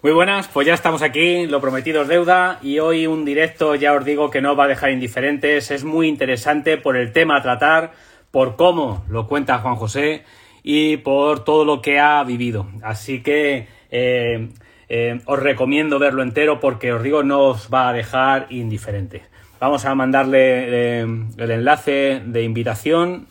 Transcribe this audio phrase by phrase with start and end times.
[0.00, 3.94] Muy buenas, pues ya estamos aquí, lo prometido es deuda y hoy un directo ya
[3.94, 7.42] os digo que no va a dejar indiferentes, es muy interesante por el tema a
[7.42, 7.94] tratar,
[8.30, 10.22] por cómo lo cuenta Juan José
[10.62, 12.68] y por todo lo que ha vivido.
[12.80, 14.50] Así que eh,
[14.88, 19.22] eh, os recomiendo verlo entero porque os digo no os va a dejar indiferentes.
[19.58, 21.06] Vamos a mandarle eh,
[21.38, 23.26] el enlace de invitación.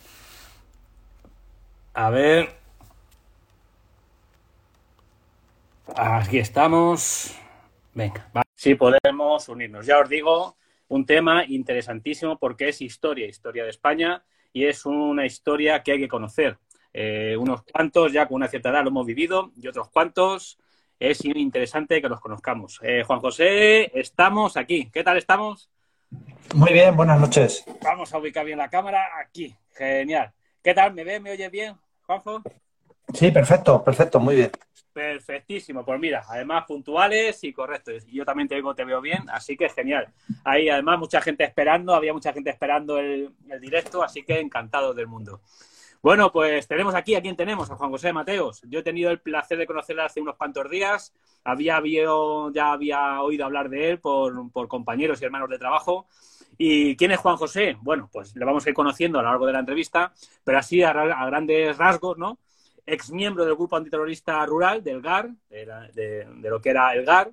[1.94, 2.57] A ver.
[6.00, 7.36] Aquí estamos.
[7.96, 9.84] Venga, si podemos unirnos.
[9.84, 10.56] Ya os digo,
[10.90, 14.24] un tema interesantísimo porque es historia, historia de España
[14.54, 16.60] y es una historia que hay que conocer.
[16.94, 20.60] Eh, unos cuantos ya con una cierta edad lo hemos vivido y otros cuantos
[21.00, 22.80] es interesante que los conozcamos.
[22.84, 24.92] Eh, Juan José, estamos aquí.
[24.94, 25.72] ¿Qué tal estamos?
[26.54, 27.66] Muy bien, buenas noches.
[27.82, 29.56] Vamos a ubicar bien la cámara aquí.
[29.74, 30.32] Genial.
[30.62, 30.94] ¿Qué tal?
[30.94, 31.20] ¿Me ve?
[31.20, 32.44] ¿Me oye bien, Juanjo?
[33.14, 34.52] Sí, perfecto, perfecto, muy bien.
[34.94, 35.86] Perfectísimo.
[35.86, 38.06] Pues mira, además puntuales y correctos.
[38.08, 40.08] Yo también te, veo, te veo bien, así que genial.
[40.44, 44.94] Hay además mucha gente esperando, había mucha gente esperando el, el directo, así que encantado
[44.94, 45.42] del mundo.
[46.02, 47.70] Bueno, pues tenemos aquí, ¿a quién tenemos?
[47.72, 48.62] A Juan José Mateos.
[48.70, 51.14] Yo he tenido el placer de conocerle hace unos cuantos días.
[51.44, 51.82] Había,
[52.54, 56.08] ya había oído hablar de él por, compañeros y hermanos de trabajo.
[56.58, 57.78] ¿Y quién es Juan José?
[57.82, 60.84] Bueno, pues le vamos a ir conociendo a lo largo de la entrevista, pero así
[60.84, 62.38] a, grandes rasgos, ¿no?
[62.88, 67.32] Ex miembro del grupo antiterrorista rural, del GAR, de, lo que era el GAR,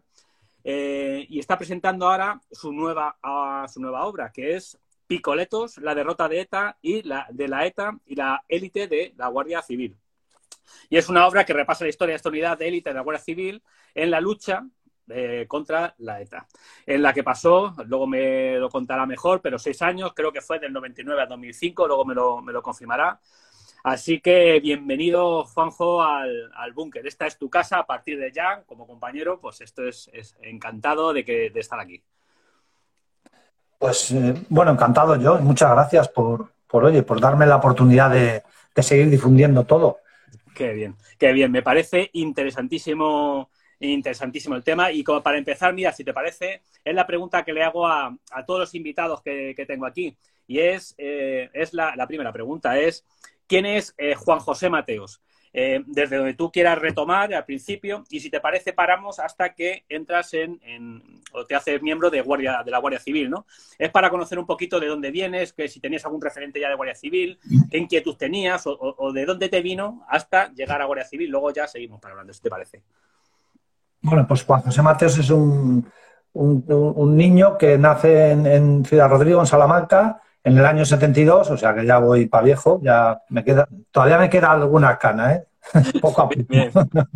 [0.64, 3.16] eh, y está presentando ahora su nueva,
[3.72, 7.98] su nueva obra, que es Picoletos, la derrota de ETA y la de la ETA
[8.06, 9.96] y la élite de la Guardia Civil.
[10.88, 13.02] Y es una obra que repasa la historia de esta unidad de élite de la
[13.02, 13.62] Guardia Civil
[13.94, 14.66] en la lucha
[15.08, 16.48] eh, contra la ETA,
[16.86, 20.58] en la que pasó, luego me lo contará mejor, pero seis años, creo que fue
[20.58, 23.20] del 99 al 2005, luego me lo, me lo confirmará.
[23.84, 27.06] Así que bienvenido, Juanjo, al, al búnker.
[27.06, 31.12] Esta es tu casa a partir de ya, como compañero, pues esto es, es encantado
[31.12, 32.02] de, que, de estar aquí.
[33.78, 35.38] Pues eh, bueno, encantado yo.
[35.40, 38.42] Muchas gracias por, por, oye, por darme la oportunidad de,
[38.82, 39.98] seguir difundiendo todo.
[40.54, 41.52] Qué bien, qué bien.
[41.52, 44.92] Me parece interesantísimo, interesantísimo el tema.
[44.92, 48.16] Y como para empezar, mira, si te parece, es la pregunta que le hago a,
[48.46, 50.16] todos los invitados que, tengo aquí.
[50.46, 53.04] Y es, eh, es la, primera pregunta, es
[53.46, 55.20] ¿quién es eh, Juan José Mateos?
[55.56, 59.84] Eh, desde donde tú quieras retomar al principio y si te parece paramos hasta que
[59.88, 60.58] entras en,
[61.32, 63.46] o te haces miembro de, guardia, de la Guardia Civil, ¿no?
[63.78, 66.74] Es para conocer un poquito de dónde vienes, que si tenías algún referente ya de
[66.74, 67.38] Guardia Civil,
[67.70, 71.30] qué inquietud tenías o, de dónde te vino hasta llegar a Guardia Civil.
[71.30, 72.82] Luego ya seguimos para hablando, si te parece.
[74.02, 75.86] Bueno, pues Juan José Mateos es un,
[76.34, 81.86] niño que nace en Ciudad Rodrigo, en Salamanca, en el año 72, o sea que
[81.86, 85.44] ya voy para viejo, ya me queda, todavía me queda alguna cana, ¿eh?
[86.02, 86.44] poco a poco.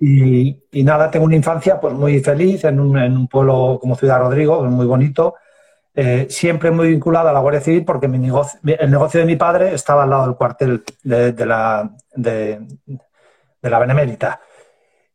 [0.00, 4.86] y, nada, tengo una infancia pues muy feliz en un, pueblo como Ciudad Rodrigo, muy
[4.86, 5.34] bonito,
[5.94, 9.36] eh, siempre muy vinculado a la Guardia Civil porque mi negocio, el negocio de mi
[9.36, 12.60] padre estaba al lado del cuartel de, la, de,
[13.60, 14.40] la Benemérita.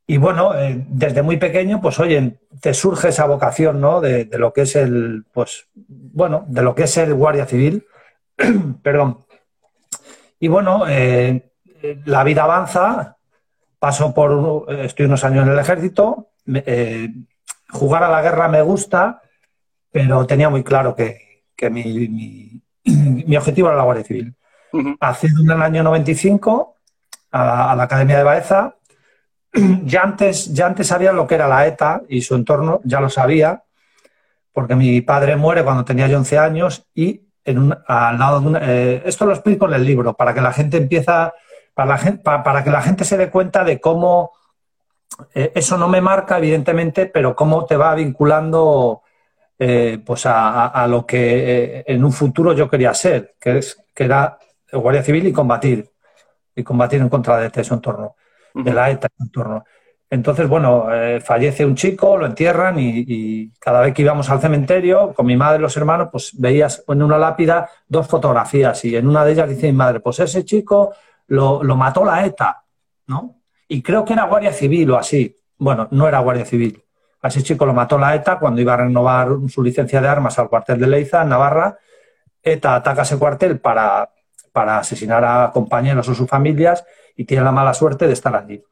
[0.10, 4.00] Y bueno, eh, desde muy pequeño, pues oye, te surge esa vocación, ¿no?
[4.00, 7.86] De, lo que es el, pues, bueno, de lo que es el guardia civil.
[8.82, 9.26] Perdón.
[10.40, 11.52] Y bueno, eh,
[12.06, 13.18] la vida avanza,
[13.80, 17.10] paso por, estoy unos años en el ejército, eh,
[17.70, 19.22] jugar a la guerra me gusta,
[19.92, 24.34] pero tenía muy claro que, mi, mi, objetivo era la Guardia Civil.
[25.02, 26.76] Accedido en el año 95
[27.32, 28.77] a la Academia de Baeza
[29.84, 33.10] ya antes, ya antes sabía lo que era la ETA y su entorno, ya lo
[33.10, 33.64] sabía,
[34.52, 38.60] porque mi padre muere cuando tenía yo 11 años y en al lado de una,
[38.62, 41.34] eh, esto lo explico en el libro, para que la gente empieza,
[41.74, 44.34] para, la para, que la gente se dé cuenta de cómo,
[45.34, 49.02] eh, eso no me marca, evidentemente, pero cómo te va vinculando
[49.58, 54.38] eh, pues a, lo que en un futuro yo quería ser, que, es, que era
[54.72, 55.90] Guardia Civil y combatir,
[56.54, 58.16] y combatir en contra de su entorno
[58.64, 59.64] de la ETA en torno.
[60.10, 65.14] Entonces, bueno, eh, fallece un chico, lo entierran y, cada vez que íbamos al cementerio,
[65.14, 69.08] con mi madre y los hermanos, pues veías en una lápida dos fotografías y en
[69.08, 70.94] una de ellas dice mi madre, pues ese chico
[71.28, 72.64] lo, mató la ETA,
[73.08, 73.42] ¿no?
[73.68, 75.36] Y creo que era Guardia Civil o así.
[75.58, 76.82] Bueno, no era Guardia Civil.
[77.22, 80.40] A ese chico lo mató la ETA cuando iba a renovar su licencia de armas
[80.40, 81.78] al cuartel de Leiza, en Navarra.
[82.42, 84.10] ETA ataca ese cuartel para,
[84.54, 86.86] para asesinar a compañeros o sus familias
[87.18, 88.64] y tiene la mala suerte de estar allí.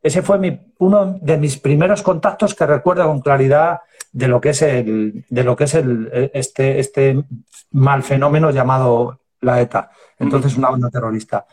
[0.00, 3.80] Ese fue uno de mis primeros contactos que recuerdo con claridad
[4.12, 7.24] de lo que es el, de lo que es el, este, este
[7.72, 9.90] mal fenómeno llamado la ETA.
[10.18, 11.46] Entonces, una banda terrorista.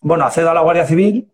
[0.00, 1.30] Bueno, accedo a la Guardia Civil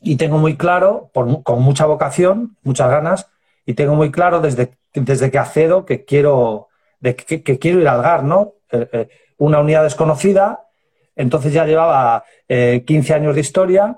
[0.00, 3.28] y tengo muy claro, con mucha vocación, muchas ganas,
[3.66, 6.68] y tengo muy claro desde, desde que accedo que quiero,
[7.00, 8.54] de que, quiero ir al GAR, ¿no?
[8.70, 9.08] Eh, eh,
[9.38, 10.65] una unidad desconocida,
[11.16, 13.96] entonces ya llevaba 15 años de historia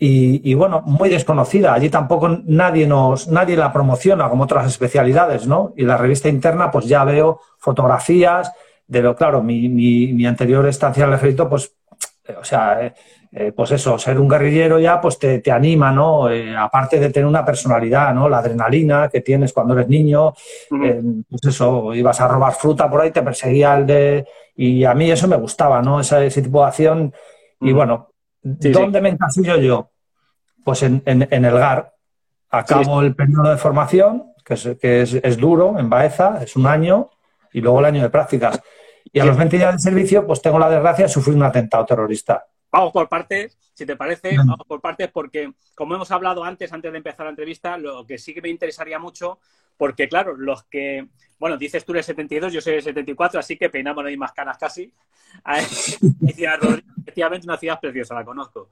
[0.00, 1.74] y, bueno, muy desconocida.
[1.74, 5.74] Allí tampoco nadie nos, nadie la promociona como otras especialidades, ¿no?
[5.76, 8.52] Y la revista interna, pues ya veo fotografías
[8.86, 11.72] de lo, claro, mi, mi, mi anterior estancia en el ejército, pues,
[12.26, 12.94] eh, o sea, eh,
[13.32, 16.28] eh, pues eso, ser un guerrillero ya, pues te, te anima, ¿no?
[16.58, 18.28] aparte de tener una personalidad, ¿no?
[18.28, 20.32] La adrenalina que tienes cuando eres niño,
[20.70, 24.26] pues eso, ibas a robar fruta por ahí, te perseguía el de...
[24.58, 26.00] Y a mí eso me gustaba, ¿no?
[26.00, 27.14] Ese, ese tipo de acción.
[27.60, 28.08] Y bueno,
[28.42, 29.90] ¿Dónde me encasillo yo?
[30.64, 31.92] Pues en, el GAR.
[32.50, 37.10] Acabo el periodo de formación, que, es, que es, duro, en Baeza, es un año,
[37.52, 38.60] y luego el año de prácticas.
[39.12, 41.84] Y a los 20 días de servicio, pues tengo la desgracia de sufrir un atentado
[41.84, 42.46] terrorista.
[42.70, 46.92] Vamos por partes, si te parece, vamos por partes, porque como hemos hablado antes, antes
[46.92, 49.38] de empezar la entrevista, lo que sí que me interesaría mucho,
[49.76, 53.70] porque claro, los que, bueno, dices tú eres 72, yo soy el 74, así que
[53.70, 54.92] peinamos las mismas canas casi.
[56.20, 58.68] efectivamente, una ciudad preciosa, la conozco.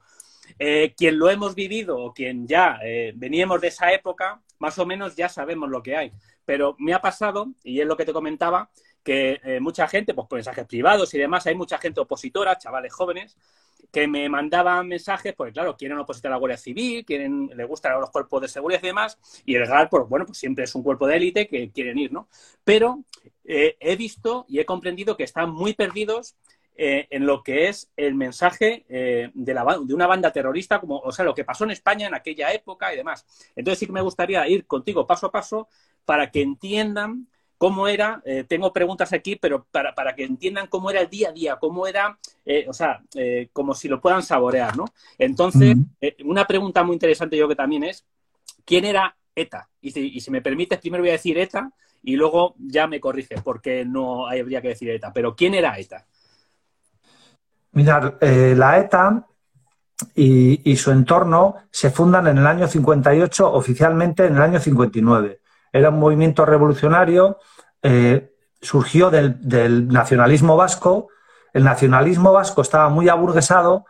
[0.59, 4.85] Eh, quien lo hemos vivido o quien ya eh, veníamos de esa época, más o
[4.85, 6.11] menos ya sabemos lo que hay.
[6.45, 8.69] Pero me ha pasado, y es lo que te comentaba,
[9.03, 12.93] que eh, mucha gente, pues por mensajes privados y demás, hay mucha gente opositora, chavales
[12.93, 13.37] jóvenes,
[13.91, 17.99] que me mandaban mensajes, porque claro, quieren opositar a la Guardia Civil, quieren, les gustan
[17.99, 20.83] los cuerpos de seguridad y demás, y el GAR, pues bueno, pues siempre es un
[20.83, 22.27] cuerpo de élite que quieren ir, ¿no?
[22.63, 23.03] Pero
[23.45, 26.35] he visto y he comprendido que están muy perdidos
[26.79, 30.99] eh, en lo que es el mensaje eh, de, la, de, una banda terrorista, como,
[30.99, 33.25] o sea, lo que pasó en España en aquella época y demás.
[33.55, 35.67] Entonces sí que me gustaría ir contigo paso a paso
[36.05, 37.27] para que entiendan
[37.57, 41.29] cómo era, eh, tengo preguntas aquí, pero para, para, que entiendan cómo era el día
[41.29, 42.17] a día, cómo era,
[42.67, 43.01] o sea,
[43.51, 44.85] como si lo puedan saborear, ¿no?
[45.17, 45.75] Entonces,
[46.23, 48.05] una pregunta muy interesante yo que también es,
[48.63, 49.69] ¿quién era ETA?
[49.81, 51.71] Y si, y si me permites, primero voy a decir ETA
[52.03, 56.05] y luego ya me corrige, porque no habría que decir ETA, pero ¿quién era ETA?
[57.77, 59.27] Mirad, eh, la ETA
[60.15, 65.41] y, su entorno se fundan en el año 58, oficialmente en el año 59.
[65.77, 67.37] Era un movimiento revolucionario,
[67.81, 71.09] eh, surgió del, nacionalismo vasco.
[71.53, 73.85] El nacionalismo vasco estaba muy aburguesado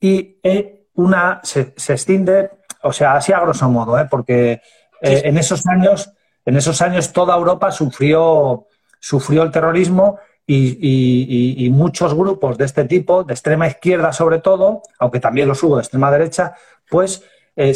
[0.00, 2.50] y eh, una se, extiende,
[2.82, 4.60] o sea, así a grosso modo, porque
[5.00, 6.12] en esos años,
[6.44, 8.66] en esos años toda Europa sufrió,
[9.00, 15.20] sufrió el terrorismo y, muchos grupos de este tipo, de extrema izquierda sobre todo, aunque
[15.20, 16.54] también los hubo de extrema derecha,
[16.88, 17.24] pues
[17.56, 17.74] eh,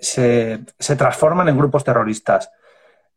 [0.00, 2.50] se, transforman en grupos terroristas.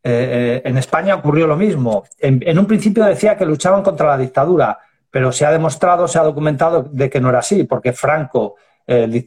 [0.06, 2.04] Eh, eh, en España ocurrió lo mismo.
[2.20, 4.78] En, un principio decía que luchaban contra la dictadura,
[5.10, 8.56] pero se ha demostrado, se ha documentado de que no era así, porque Franco,
[8.86, 9.24] el,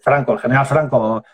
[0.00, 1.24] Franco, el general Franco,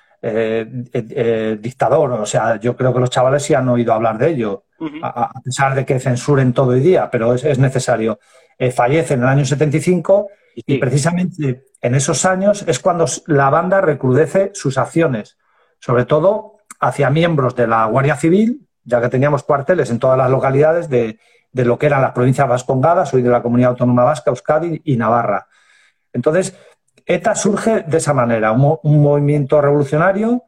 [1.60, 4.64] dictador, o sea, yo creo que los chavales sí han oído hablar de ello
[5.02, 8.18] a, pesar de que censuren todo el día, pero es, necesario.
[8.58, 13.80] Eh, fallece en el año 75 y precisamente en esos años es cuando la banda
[13.80, 15.38] recrudece sus acciones,
[15.78, 20.30] sobre todo hacia miembros de la Guardia Civil, ya que teníamos cuarteles en todas las
[20.30, 21.18] localidades de,
[21.52, 25.46] lo que eran las provincias vascongadas, hoy de la Comunidad Autónoma Vasca, Euskadi y Navarra.
[26.12, 26.56] Entonces,
[27.06, 30.44] ETA surge de esa manera, un movimiento revolucionario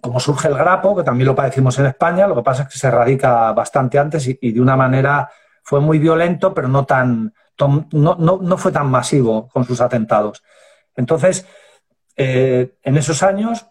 [0.00, 2.78] como surge el grapo, que también lo padecimos en España, lo que pasa es que
[2.78, 5.30] se radica bastante antes y, de una manera
[5.62, 7.34] fue muy violento, pero no tan
[7.92, 10.42] no, fue tan masivo con sus atentados.
[10.94, 11.46] Entonces,
[12.16, 13.66] eh, en esos años,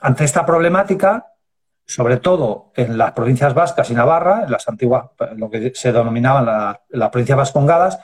[0.00, 1.26] ante esta problemática,
[1.86, 6.76] sobre todo en las provincias vascas y Navarra, en las antiguas, lo que se denominaban
[6.88, 7.98] las provincias vascongadas,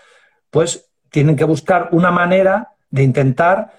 [0.51, 3.73] pues tienen que buscar una manera de intentar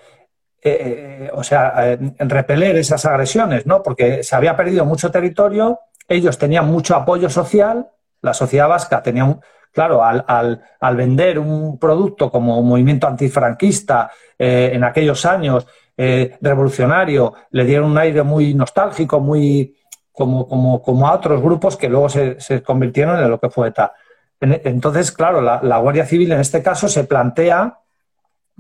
[0.65, 3.83] eh, o sea, en repeler esas agresiones, ¿no?
[3.83, 7.89] Porque se había perdido mucho territorio, ellos tenían mucho apoyo social,
[8.21, 9.37] la sociedad vasca tenía,
[9.73, 15.67] claro, al, al, vender un producto como un movimiento antifranquista eh, en aquellos años,
[15.97, 19.75] eh, revolucionario, le dieron un aire muy nostálgico, muy
[20.13, 23.67] como, como, como a otros grupos que luego se, se, convirtieron en lo que fue
[23.67, 23.93] ETA.
[24.39, 27.79] Entonces, claro, la, la Guardia Civil en este caso se plantea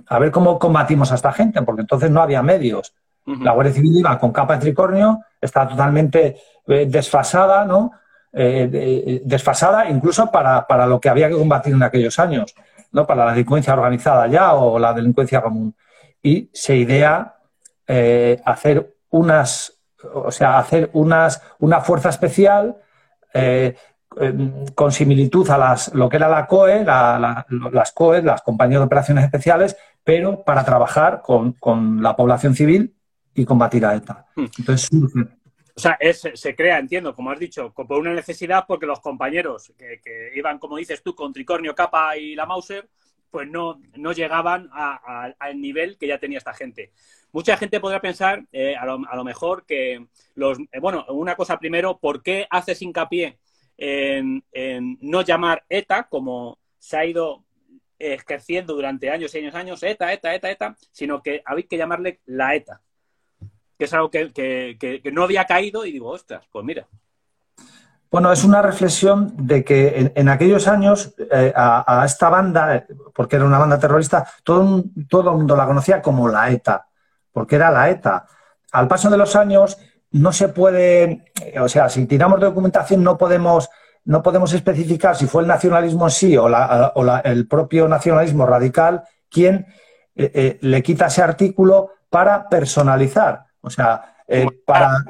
[0.07, 2.93] a ver cómo combatimos a esta gente, porque entonces no había medios.
[3.25, 7.91] La Guardia Civil iba con capa de tricornio, estaba totalmente eh, desfasada, ¿no?
[8.33, 12.53] Eh, eh, desfasada incluso para, lo que había que combatir en aquellos años,
[12.91, 13.05] ¿no?
[13.05, 15.73] Para la delincuencia organizada ya o la delincuencia común.
[16.21, 17.35] Y se idea
[18.45, 19.72] hacer unas,
[20.13, 22.77] o sea, hacer unas, una fuerza especial
[24.75, 29.23] con similitud a las, lo que era la COE, las COE, las compañías de operaciones
[29.23, 32.93] especiales, pero para trabajar con, la población civil
[33.33, 34.25] y combatir a ETA.
[34.35, 34.45] Hmm.
[34.59, 34.89] Entonces
[35.75, 40.31] O sea, se crea, entiendo, como has dicho, por una necesidad porque los compañeros que,
[40.35, 42.87] iban, como dices tú, con Tricornio, Capa y la Mauser,
[43.31, 46.91] pues no, no llegaban al nivel que ya tenía esta gente.
[47.33, 50.59] Mucha gente podrá pensar, eh, a, lo, mejor, que los.
[50.71, 53.39] Eh, bueno, una cosa primero, ¿por qué haces hincapié
[53.75, 54.43] en,
[55.01, 57.43] no llamar ETA, como se ha ido
[57.97, 62.19] ejerciendo durante años y años, años, ETA, ETA, ETA, ETA, sino que habéis que llamarle
[62.27, 62.81] la ETA?
[63.79, 66.87] Que es algo que, no había caído y digo, ostras, pues mira.
[68.11, 72.85] Bueno, es una reflexión de que en, aquellos años eh, a, esta banda,
[73.15, 76.85] porque era una banda terrorista, todo, todo el mundo la conocía como la ETA
[77.33, 78.25] porque era la ETA.
[78.71, 79.77] Al paso de los años
[80.11, 81.25] no se puede,
[81.59, 83.69] o sea, si tiramos de documentación no podemos,
[84.05, 86.47] no podemos especificar si fue el nacionalismo en sí o,
[87.23, 89.65] el propio nacionalismo radical quien
[90.15, 95.03] eh, eh, le quita ese artículo para personalizar, o sea, eh, para...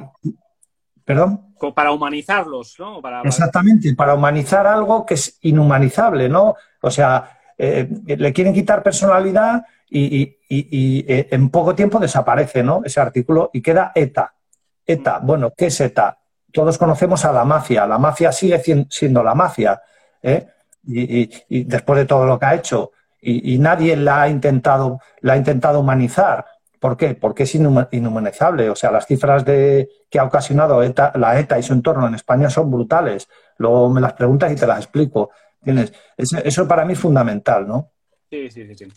[1.04, 1.54] ¿Perdón?
[1.76, 3.02] Para humanizarlos, ¿no?
[3.26, 6.56] Exactamente, para humanizar algo que es inhumanizable, ¿no?
[6.82, 12.82] O sea, le quieren quitar personalidad y, eh, en poco tiempo desaparece ¿no?
[12.84, 14.34] ese artículo y queda ETA.
[14.86, 16.18] ETA, bueno, ¿qué es ETA?
[16.52, 19.82] Todos conocemos a la mafia, la mafia sigue siendo la mafia,
[20.22, 20.48] ¿eh?
[20.86, 25.38] y, después de todo lo que ha hecho, y, nadie la ha, intentado, la ha
[25.38, 26.46] intentado humanizar.
[26.78, 27.16] ¿Por qué?
[27.16, 28.70] Porque es inhumanizable.
[28.70, 32.16] O sea, las cifras de, que ha ocasionado ETA, la ETA y su entorno en
[32.16, 33.30] España son brutales.
[33.58, 35.30] Luego me las preguntas y te las explico.
[35.64, 35.94] ¿Tienes?
[36.18, 37.92] Eso, eso para mí es fundamental, ¿no?
[38.30, 38.76] Sí, sí, sí.
[38.76, 38.92] sí.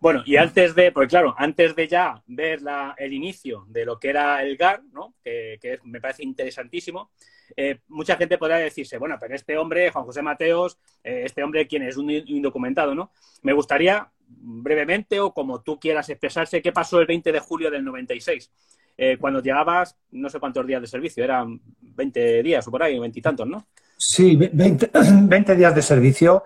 [0.00, 2.60] Bueno, y antes de, porque claro, antes de ya ver
[2.96, 5.14] el inicio de lo que era el GAR, ¿no?
[5.22, 7.10] que, me parece interesantísimo,
[7.54, 11.66] eh, mucha gente podrá decirse, bueno, pero este hombre, Juan José Mateos, eh, este hombre,
[11.66, 11.98] ¿quién es?
[11.98, 13.12] Un indocumentado, ¿no?
[13.42, 17.84] Me gustaría brevemente o como tú quieras expresarse, ¿qué pasó el 20 de julio del
[17.84, 18.50] 96?
[18.96, 22.98] Eh, cuando llegabas, no sé cuántos días de servicio, eran 20 días o por ahí,
[22.98, 23.66] veintitantos, ¿no?
[23.98, 24.90] Sí, 20,
[25.28, 26.44] 20, días de servicio.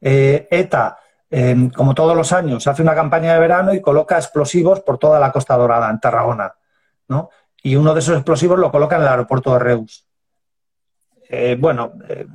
[0.00, 0.98] ETA
[1.74, 5.32] como todos los años, hace una campaña de verano y coloca explosivos por toda la
[5.32, 6.54] Costa Dorada, en Tarragona.
[7.08, 7.30] ¿no?
[7.62, 10.06] Y uno de esos explosivos lo coloca en el aeropuerto de Reus.
[11.28, 12.26] Eh, bueno, eh,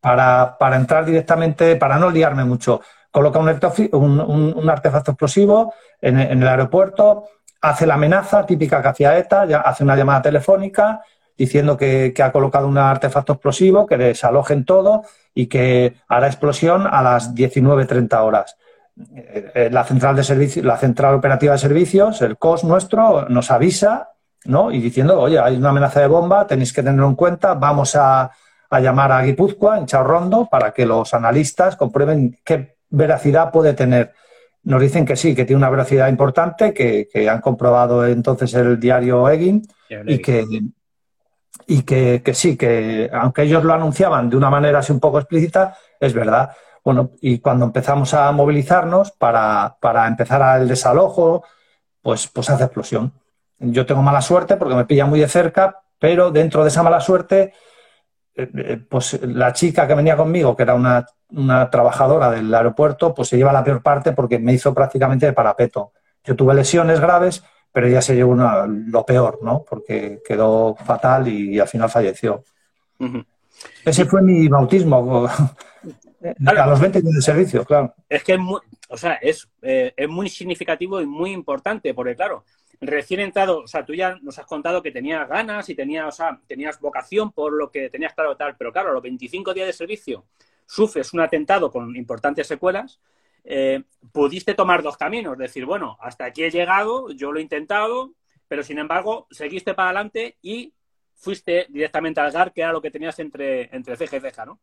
[0.00, 7.24] para, entrar directamente, para no liarme mucho, coloca un, artefacto explosivo en, el aeropuerto,
[7.62, 11.00] hace la amenaza típica que hacía ETA, ya hace una llamada telefónica
[11.36, 15.02] diciendo que, que ha colocado un artefacto explosivo, que desalojen todo
[15.34, 18.56] y que hará explosión a las 19.30 horas.
[19.14, 23.50] Eh, eh, la central de servicio, la central operativa de servicios, el COS nuestro, nos
[23.50, 24.10] avisa,
[24.46, 24.72] ¿no?
[24.72, 28.30] Y diciendo, oye, hay una amenaza de bomba, tenéis que tenerlo en cuenta, vamos a,
[28.80, 34.12] llamar a Guipúzcoa, en Chaurrondo, para que los analistas comprueben qué veracidad puede tener.
[34.62, 39.28] Nos dicen que sí, que tiene una veracidad importante, que, han comprobado entonces el diario
[39.28, 39.62] Egin
[40.06, 40.44] y que,
[41.66, 45.76] y que, sí, que aunque ellos lo anunciaban de una manera así un poco explícita,
[46.00, 46.50] es verdad.
[46.84, 51.44] Bueno, y cuando empezamos a movilizarnos para, para empezar el desalojo,
[52.00, 53.12] pues, pues hace explosión.
[53.58, 57.00] Yo tengo mala suerte porque me pilla muy de cerca, pero dentro de esa mala
[57.00, 57.52] suerte,
[58.34, 63.14] eh, eh, pues la chica que venía conmigo, que era una, una trabajadora del aeropuerto,
[63.14, 65.92] pues se lleva la peor parte porque me hizo prácticamente de parapeto.
[66.22, 67.42] Yo tuve lesiones graves,
[67.76, 69.62] pero ya se llevó lo peor, ¿no?
[69.62, 72.42] Porque quedó fatal y, al final falleció.
[73.84, 75.28] Ese fue mi bautismo
[76.46, 77.94] a los 20 años de servicio, claro.
[78.08, 82.16] Es que es muy, o sea, es, eh, es muy significativo y muy importante, porque
[82.16, 82.44] claro,
[82.80, 86.12] recién entrado, o sea, tú ya nos has contado que tenías ganas y tenías, o
[86.12, 89.66] sea, tenías vocación por lo que tenías claro tal, pero claro, a los 25 días
[89.66, 90.24] de servicio
[90.64, 93.00] sufres un atentado con importantes secuelas
[93.46, 98.10] eh, pudiste tomar dos caminos, decir, bueno, hasta aquí he llegado, yo lo he intentado,
[98.48, 100.74] pero sin embargo, seguiste para adelante y
[101.14, 104.58] fuiste directamente al GAR, que era lo que tenías entre, entre ceja y ceja, ¿no?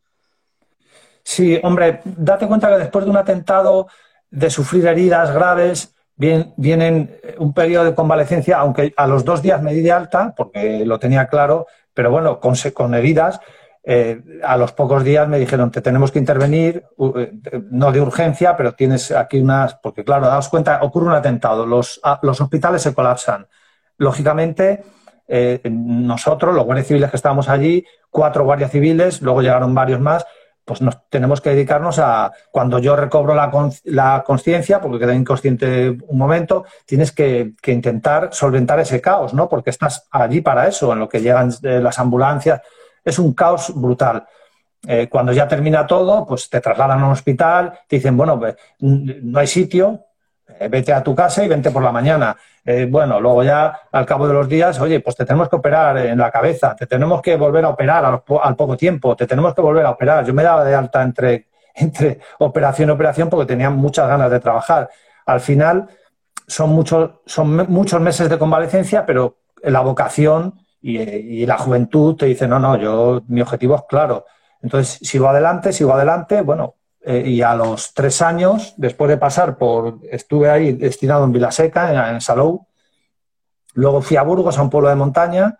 [1.23, 3.87] Sí, hombre, date cuenta que después de un atentado,
[4.29, 9.73] de sufrir heridas graves, vienen un periodo de convalecencia, aunque a los dos días me
[9.73, 13.39] di de alta, porque lo tenía claro, pero bueno, con, con heridas,
[13.85, 16.85] eh, a los pocos días me dijeron, te tenemos que intervenir,
[17.17, 17.33] eh,
[17.69, 21.99] no de urgencia, pero tienes aquí unas, porque claro, daos cuenta, ocurre un atentado, los,
[22.03, 23.45] hospitales se colapsan.
[23.97, 24.83] Lógicamente,
[25.27, 30.25] eh, nosotros, los guardias civiles que estábamos allí, cuatro guardias civiles, luego llegaron varios más,
[30.63, 36.17] pues nos tenemos que dedicarnos a, cuando yo recobro la, conciencia, porque quedé inconsciente un
[36.17, 39.49] momento, tienes que, intentar solventar ese caos, ¿no?
[39.49, 42.61] Porque estás allí para eso, en lo que llegan las ambulancias
[43.03, 44.25] es un caos brutal.
[44.85, 48.55] Eh, cuando ya termina todo, pues te trasladan a un hospital, te dicen, bueno, pues,
[48.79, 50.07] no hay sitio,
[50.59, 52.35] eh, vete a tu casa y vente por la mañana.
[52.65, 55.97] Eh, bueno, luego ya al cabo de los días, oye, pues te tenemos que operar
[55.97, 59.61] en la cabeza, te tenemos que volver a operar al, poco tiempo, te tenemos que
[59.61, 60.25] volver a operar.
[60.25, 64.39] Yo me daba de alta entre, entre operación y operación porque tenía muchas ganas de
[64.39, 64.89] trabajar.
[65.25, 65.87] Al final
[66.47, 72.45] son muchos, son muchos meses de convalecencia, pero la vocación y, la juventud te dice,
[72.45, 74.25] no, no, yo, mi objetivo es claro.
[74.61, 79.57] Entonces, sigo adelante, sigo adelante, bueno, eh, y a los tres años, después de pasar
[79.57, 82.67] por, estuve ahí destinado en Vilaseca, en, Salou,
[83.73, 85.57] luego fui a Burgos, a un pueblo de montaña,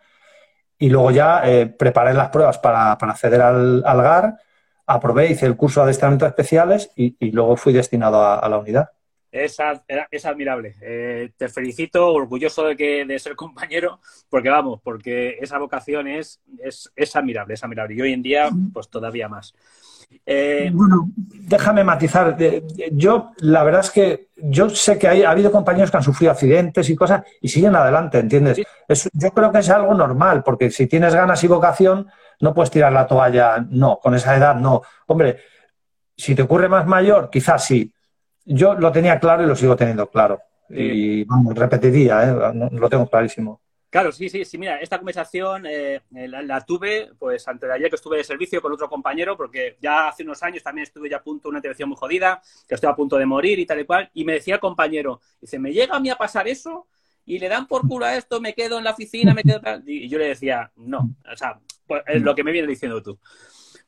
[0.78, 4.38] y luego ya eh, preparé las pruebas para, acceder al, GAR,
[4.86, 8.90] aprobé, hice el curso de adiestramiento especiales y, luego fui destinado a, la unidad.
[9.34, 9.58] Es,
[10.12, 10.76] es admirable.
[10.80, 14.00] Eh, te felicito, orgulloso de, que, de ser compañero,
[14.30, 17.96] porque vamos, porque esa vocación es, es, es admirable, es admirable.
[17.96, 19.56] Y hoy en día, pues todavía más.
[20.24, 22.38] Eh, bueno, déjame matizar.
[22.92, 26.88] Yo, la verdad es que yo sé que ha habido compañeros que han sufrido accidentes
[26.92, 28.62] y cosas y siguen adelante, ¿entiendes?
[29.14, 32.08] yo creo que es algo normal, porque si tienes ganas y vocación,
[32.40, 34.84] no puedes tirar la toalla, no, con esa edad no.
[35.08, 35.38] Hombre,
[36.16, 37.92] si te ocurre más mayor, quizás sí.
[38.46, 40.42] Yo lo tenía claro y lo sigo teniendo claro.
[40.70, 42.70] Y vamos, repetiría, ¿eh?
[42.72, 43.62] lo tengo clarísimo.
[43.94, 44.58] Claro, sí, sí, sí.
[44.58, 48.60] Mira, esta conversación eh, eh, la, tuve, pues, antes de ayer que estuve de servicio
[48.60, 51.60] con otro compañero, porque ya hace unos años también estuve ya a punto de una
[51.60, 54.34] intervención muy jodida, que estoy a punto de morir y tal y cual, y me
[54.34, 56.88] decía el compañero, dice, ¿me llega a mí a pasar eso?
[57.24, 59.84] Y le dan por culo a esto, me quedo en la oficina, me quedo tal.
[59.86, 63.20] Y yo le decía, no, o sea, pues, es lo que me vienes diciendo tú.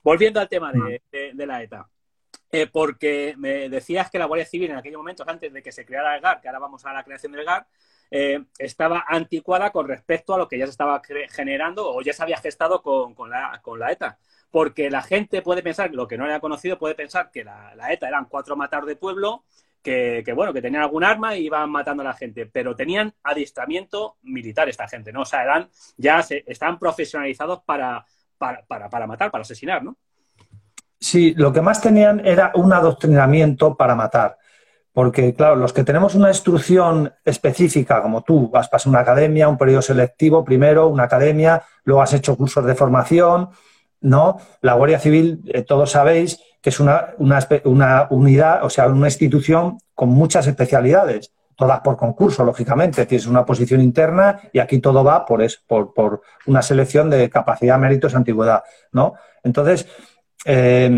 [0.04, 1.90] Volviendo al tema de, la ETA.
[2.52, 5.86] Eh, porque me decías que la Guardia Civil en aquellos momentos, antes de que se
[5.86, 7.68] creara el GAR, que ahora vamos a la creación del GAR,
[8.12, 12.24] eh, estaba anticuada con respecto a lo que ya se estaba generando o ya se
[12.24, 14.20] había gestado con, la, ETA.
[14.52, 18.08] Porque la gente puede pensar, lo que no era conocido, puede pensar que la, ETA
[18.08, 19.44] eran cuatro matar de pueblo,
[19.82, 24.18] que, bueno, que tenían algún arma y iban matando a la gente, pero tenían adiestramiento
[24.24, 25.22] militar esta gente, ¿no?
[25.22, 28.06] O sea, eran, ya se, están profesionalizados para,
[28.38, 29.98] para matar, para asesinar, ¿no?
[31.06, 34.40] Sí, lo que más tenían era un adoctrinamiento para matar.
[34.92, 39.56] Porque, claro, los que tenemos una instrucción específica, como tú, has pasado una academia, un
[39.56, 43.50] periodo selectivo, primero una academia, luego has hecho cursos de formación,
[44.02, 44.38] ¿no?
[44.62, 49.78] La Guardia Civil, eh, todos sabéis que es una, una, unidad, o sea, una institución
[49.94, 53.06] con muchas especialidades, todas por concurso, lógicamente.
[53.06, 57.30] Tienes una posición interna y aquí todo va por, es, por, por una selección de
[57.30, 59.14] capacidad, méritos, antigüedad, ¿no?
[59.44, 59.88] Entonces,
[60.46, 60.90] eh,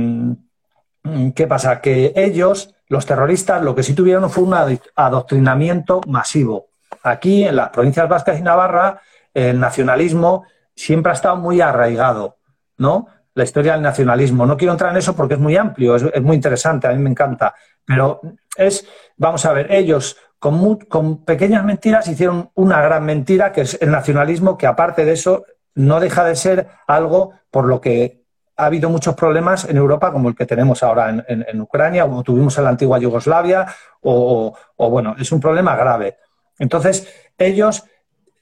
[1.34, 1.82] ¿qué pasa?
[1.82, 6.68] Que ellos los terroristas lo que sí tuvieron fue un adoctrinamiento masivo.
[7.04, 9.02] Aquí, en las provincias vascas y Navarra,
[9.34, 12.38] el nacionalismo siempre ha estado muy arraigado,
[12.78, 13.08] ¿no?
[13.34, 14.46] La historia del nacionalismo.
[14.46, 17.10] No quiero entrar en eso porque es muy amplio, es, muy interesante, a mí me
[17.10, 17.54] encanta.
[17.86, 18.22] Pero
[18.56, 23.92] es, vamos a ver, ellos con pequeñas mentiras hicieron una gran mentira, que es el
[23.92, 28.27] nacionalismo, que aparte de eso no deja de ser algo por lo que
[28.58, 32.58] ha habido muchos problemas en Europa como el que tenemos ahora en, Ucrania, o tuvimos
[32.58, 33.67] en la antigua Yugoslavia,
[34.02, 36.17] o, bueno, es un problema grave.
[36.58, 37.84] Entonces, ellos,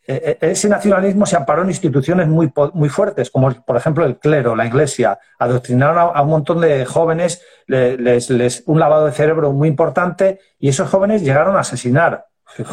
[0.07, 4.17] eh, eh, ese nacionalismo se amparó en instituciones muy, muy fuertes, como por ejemplo el
[4.17, 9.67] clero, la iglesia, adoctrinaron a, un montón de jóvenes, les, un lavado de cerebro muy
[9.67, 12.25] importante, y esos jóvenes llegaron a asesinar.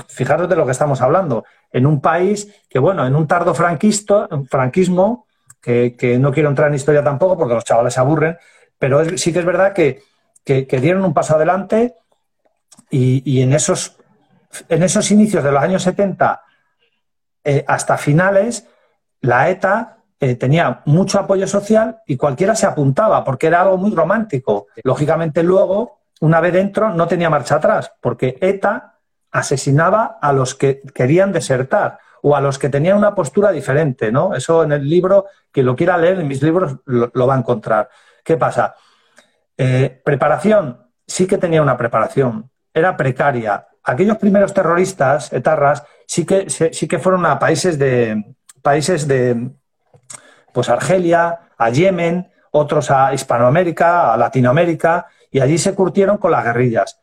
[0.07, 1.45] Fijaros de lo que estamos hablando.
[1.73, 5.27] En un país que, bueno, en un tardo franquismo,
[5.63, 8.37] que, no quiero entrar en historia tampoco porque los chavales se aburren,
[8.79, 10.03] pero sí que es verdad que,
[10.45, 11.95] dieron un paso adelante
[12.91, 13.97] y, en, esos,
[14.69, 16.43] en esos inicios de los años 70
[17.45, 18.67] eh, hasta finales,
[19.21, 23.95] la ETA eh, tenía mucho apoyo social y cualquiera se apuntaba porque era algo muy
[23.95, 24.67] romántico.
[24.83, 28.99] Lógicamente luego, una vez dentro, no tenía marcha atrás porque ETA
[29.31, 34.35] asesinaba a los que querían desertar o a los que tenían una postura diferente, ¿no?
[34.35, 37.89] Eso en el libro, quien lo quiera leer, en mis libros lo, va a encontrar.
[38.25, 38.75] ¿Qué pasa?
[39.57, 43.67] Eh, preparación, sí que tenía una preparación, era precaria.
[43.85, 49.51] Aquellos primeros terroristas, etarras, sí que, sí que fueron a países de, países de,
[50.53, 56.45] pues Argelia, a Yemen, otros a Hispanoamérica, a Latinoamérica, y allí se curtieron con las
[56.45, 57.01] guerrillas.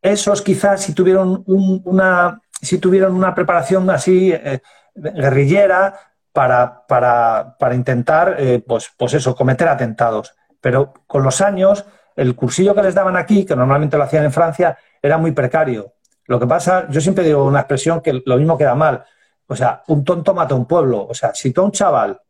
[0.00, 4.60] Esos quizás si tuvieron una, si tuvieron una preparación así eh,
[4.94, 5.98] guerrillera
[6.32, 10.34] para, para, intentar, eh, pues, pues eso, cometer atentados.
[10.60, 11.84] Pero con los años,
[12.16, 15.94] el cursillo que les daban aquí, que normalmente lo hacían en Francia, era muy precario.
[16.26, 19.04] Lo que pasa, yo siempre digo una expresión que lo mismo queda mal.
[19.46, 21.06] O sea, un tonto mata a un pueblo.
[21.06, 22.20] O sea, si tú a un chaval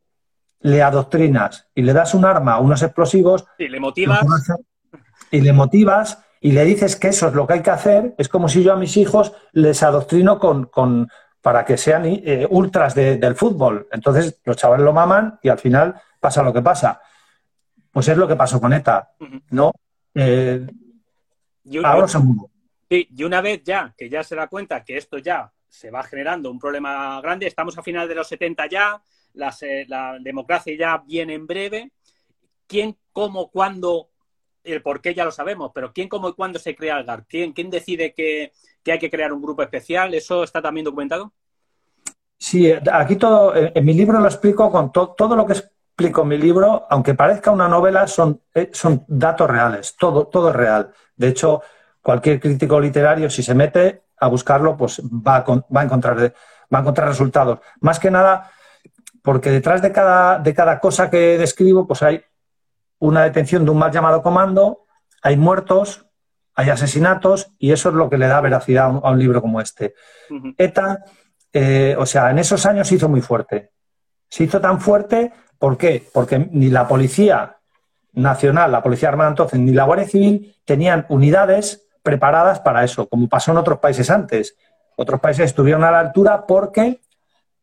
[0.61, 4.25] le adoctrinas y le das un arma, unos explosivos, y le motivas,
[5.31, 8.29] y le motivas y le dices que eso es lo que hay que hacer, es
[8.29, 11.09] como si yo a mis hijos les adoctrino con, con
[11.41, 13.87] para que sean eh, ultras del fútbol.
[13.93, 17.01] Entonces los chavales lo maman y al final pasa lo que pasa.
[17.93, 19.13] Pues es lo que pasó con ETA,
[19.51, 19.73] ¿no?
[20.15, 20.67] Eh,
[21.85, 25.91] ahora Sí, y una vez ya que ya se da cuenta que esto ya se
[25.91, 29.01] va generando un problema grande, estamos a final de los 70 ya,
[29.63, 31.93] eh, la democracia ya viene en breve.
[32.67, 34.12] ¿Quién, cómo, cuándo,
[34.65, 37.25] el por qué ya lo sabemos, pero quién, cómo y cuándo se crea el GAR?
[37.27, 38.53] ¿Quién, quién decide que,
[38.87, 40.15] hay que crear un grupo especial?
[40.15, 41.33] ¿Eso está también documentado?
[42.39, 46.39] Sí, aquí todo, en mi libro lo explico con todo lo que explico en mi
[46.39, 50.93] libro, aunque parezca una novela, son, eh, son datos reales, todo, todo es real.
[51.15, 51.63] De hecho,
[52.01, 56.19] cualquier crítico literario, si se mete a buscarlo, pues va a, va a, encontrar,
[56.73, 57.61] va a encontrar resultados.
[57.81, 58.51] Más que nada,
[59.23, 62.25] porque detrás de cada, de cada cosa que describo, pues hay
[63.09, 64.87] una detención de un mal llamado comando,
[65.23, 66.07] hay muertos,
[66.55, 69.95] hay asesinatos, y eso es lo que le da veracidad a un, libro como este.
[70.57, 71.05] ETA,
[71.53, 73.73] eh, o sea, en esos años se hizo muy fuerte.
[74.29, 76.09] Se hizo tan fuerte, ¿por qué?
[76.13, 77.57] Porque ni la policía
[78.13, 83.29] nacional, la Policía Armada entonces, ni la Guardia Civil tenían unidades preparadas para eso, como
[83.29, 84.57] pasó en otros países antes.
[84.97, 87.01] Otros países estuvieron a la altura porque,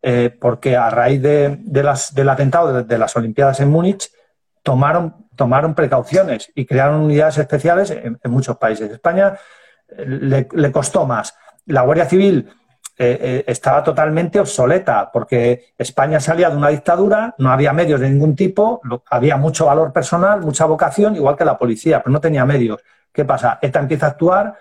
[0.02, 4.12] eh, porque a raíz de, las, del atentado de, las Olimpiadas en Múnich
[4.63, 8.91] tomaron, tomaron precauciones y crearon unidades especiales en, muchos países.
[8.91, 9.38] España
[9.88, 11.34] eh, le, costó más.
[11.67, 12.45] La Guardia Civil
[12.97, 18.36] eh, estaba totalmente obsoleta porque España salía de una dictadura, no había medios de ningún
[18.36, 22.82] tipo, había mucho valor personal, mucha vocación, igual que la policía, pero no tenía medios.
[23.13, 23.60] ¿Qué pasa?
[23.62, 24.58] ETA empieza a actuar,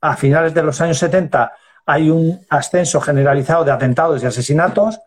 [0.00, 1.52] a finales de los años 70
[1.84, 4.98] hay un ascenso generalizado de atentados y asesinatos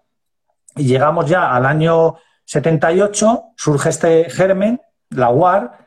[0.75, 5.77] y llegamos ya al año 78, surge este germen, la UAR,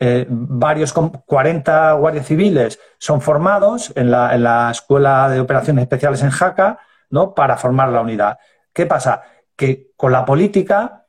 [0.00, 6.22] eh, varios 40 guardias civiles son formados en la, en la, Escuela de Operaciones Especiales
[6.22, 6.78] en Jaca
[7.10, 7.34] ¿no?
[7.34, 8.38] para formar la unidad.
[8.72, 9.22] ¿Qué pasa?
[9.56, 11.04] Que con la política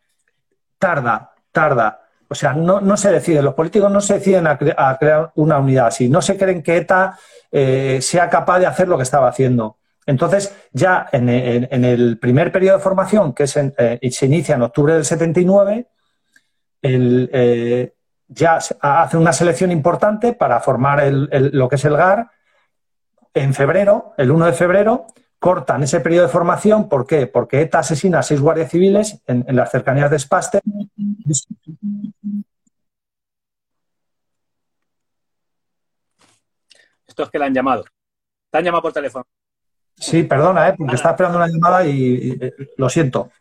[0.79, 4.57] tarda, tarda o sea, no, se decide, los políticos no se deciden a,
[4.99, 7.17] crear una unidad así, no se creen que ETA
[7.51, 9.77] eh, sea capaz de hacer lo que estaba haciendo.
[10.05, 15.05] Entonces, ya en, el primer periodo de formación, que eh, se inicia en octubre del
[15.05, 15.87] 79,
[16.81, 17.93] eh,
[18.27, 22.29] ya hace una selección importante para formar lo que es el GAR.
[23.33, 25.07] En febrero, el 1 de febrero,
[25.39, 26.89] cortan ese periodo de formación.
[26.89, 27.27] ¿Por qué?
[27.27, 30.59] Porque ETA asesina a seis guardias civiles en, las cercanías de Spaste.
[37.07, 37.85] Esto es que le han llamado.
[38.51, 39.25] Te han llamado por teléfono.
[39.99, 40.75] Sí, perdona, ¿eh?
[40.77, 42.39] porque estaba esperando una llamada y,
[42.77, 43.31] lo siento.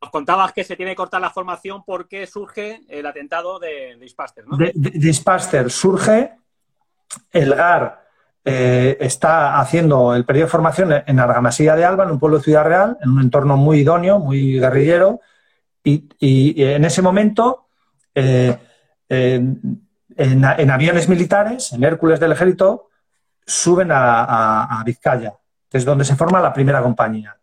[0.00, 4.46] nos contabas que se tiene que cortar la formación porque surge el atentado de, Dispaster,
[4.46, 4.56] ¿no?
[4.56, 6.32] De, Dispaster surge
[7.32, 8.00] el GAR
[8.42, 12.44] eh, está haciendo el periodo de formación en Argamasilla de Alba, en un pueblo de
[12.44, 15.20] Ciudad Real, en un entorno muy idóneo, muy guerrillero,
[15.84, 17.66] y, en ese momento,
[18.14, 18.56] eh,
[19.08, 22.88] en, aviones militares, en Hércules del ejército,
[23.46, 25.39] suben a, Vizcaya, que
[25.72, 27.36] es donde se forma la primera compañía.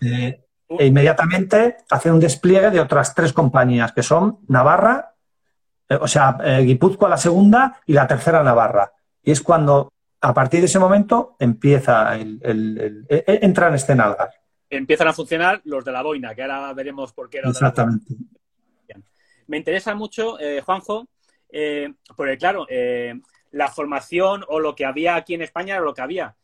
[0.00, 5.14] Eh, e inmediatamente hacen un despliegue de otras tres compañías, que son Navarra,
[6.00, 8.92] o sea, Guipúzcoa la segunda y la tercera Navarra.
[9.22, 14.06] Y es cuando a partir de ese momento empieza el, e, e, entra en escena
[14.06, 14.30] el GAR.
[14.68, 18.14] Empiezan a funcionar los de la boina, que ahora veremos por qué era Exactamente.
[19.46, 21.08] Me interesa mucho, eh, Juanjo,
[21.50, 23.20] eh, porque claro, eh,
[23.50, 26.36] la formación o lo que había aquí en España era lo que había.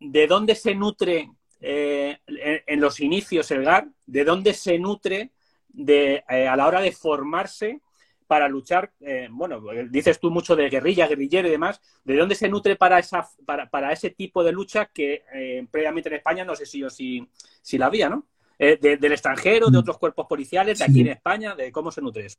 [0.00, 1.30] ¿De dónde se nutre
[1.60, 3.88] en, los inicios el GAR?
[4.06, 5.32] ¿De dónde se nutre
[5.68, 7.80] de, a la hora de formarse
[8.28, 12.48] para luchar, eh, bueno, dices tú mucho de guerrilla, guerrillero y demás, ¿de dónde se
[12.48, 16.66] nutre para, esa, para, ese tipo de lucha que eh, previamente en España no sé
[16.66, 17.26] si o si,
[17.62, 18.26] si la había, ¿no?
[18.58, 19.80] Eh, del extranjero, de mm.
[19.80, 22.36] otros cuerpos policiales, de aquí en España, de cómo se nutre eso.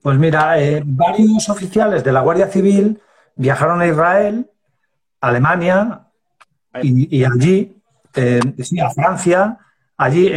[0.00, 3.00] Pues mira, varios oficiales de la Guardia Civil
[3.34, 4.50] viajaron a Israel,
[5.20, 6.08] Alemania
[6.82, 7.76] y, allí,
[8.58, 9.58] sí, a Francia,
[9.96, 10.32] allí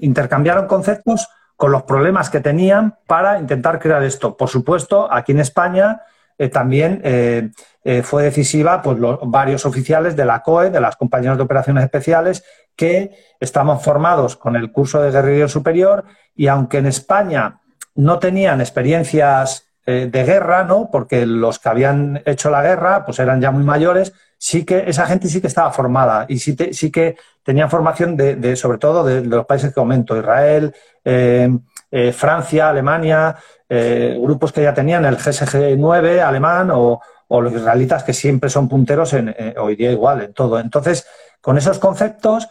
[0.00, 4.36] intercambiaron conceptos con los problemas que tenían para intentar crear esto.
[4.36, 6.00] Por supuesto, aquí en España
[6.36, 7.50] eh, también eh,
[7.84, 11.84] eh, fue decisiva pues, los, varios oficiales de la COE, de las compañías de operaciones
[11.84, 12.42] especiales,
[12.74, 17.60] que estaban formados con el curso de guerrillero superior y aunque en España
[17.94, 20.90] no tenían experiencias de guerra, ¿no?
[20.90, 25.06] Porque los que habían hecho la guerra, pues eran ya muy mayores, sí que esa
[25.06, 26.56] gente sí que estaba formada y sí,
[26.90, 30.74] que tenían formación de, sobre todo de, los países que comento, Israel,
[31.04, 31.48] eh,
[31.88, 33.36] eh, Francia, Alemania,
[33.68, 38.68] eh, grupos que ya tenían el GSG 9 alemán o, los israelitas que siempre son
[38.68, 40.58] punteros en, hoy día igual en todo.
[40.58, 41.06] Entonces,
[41.40, 42.48] con esos conceptos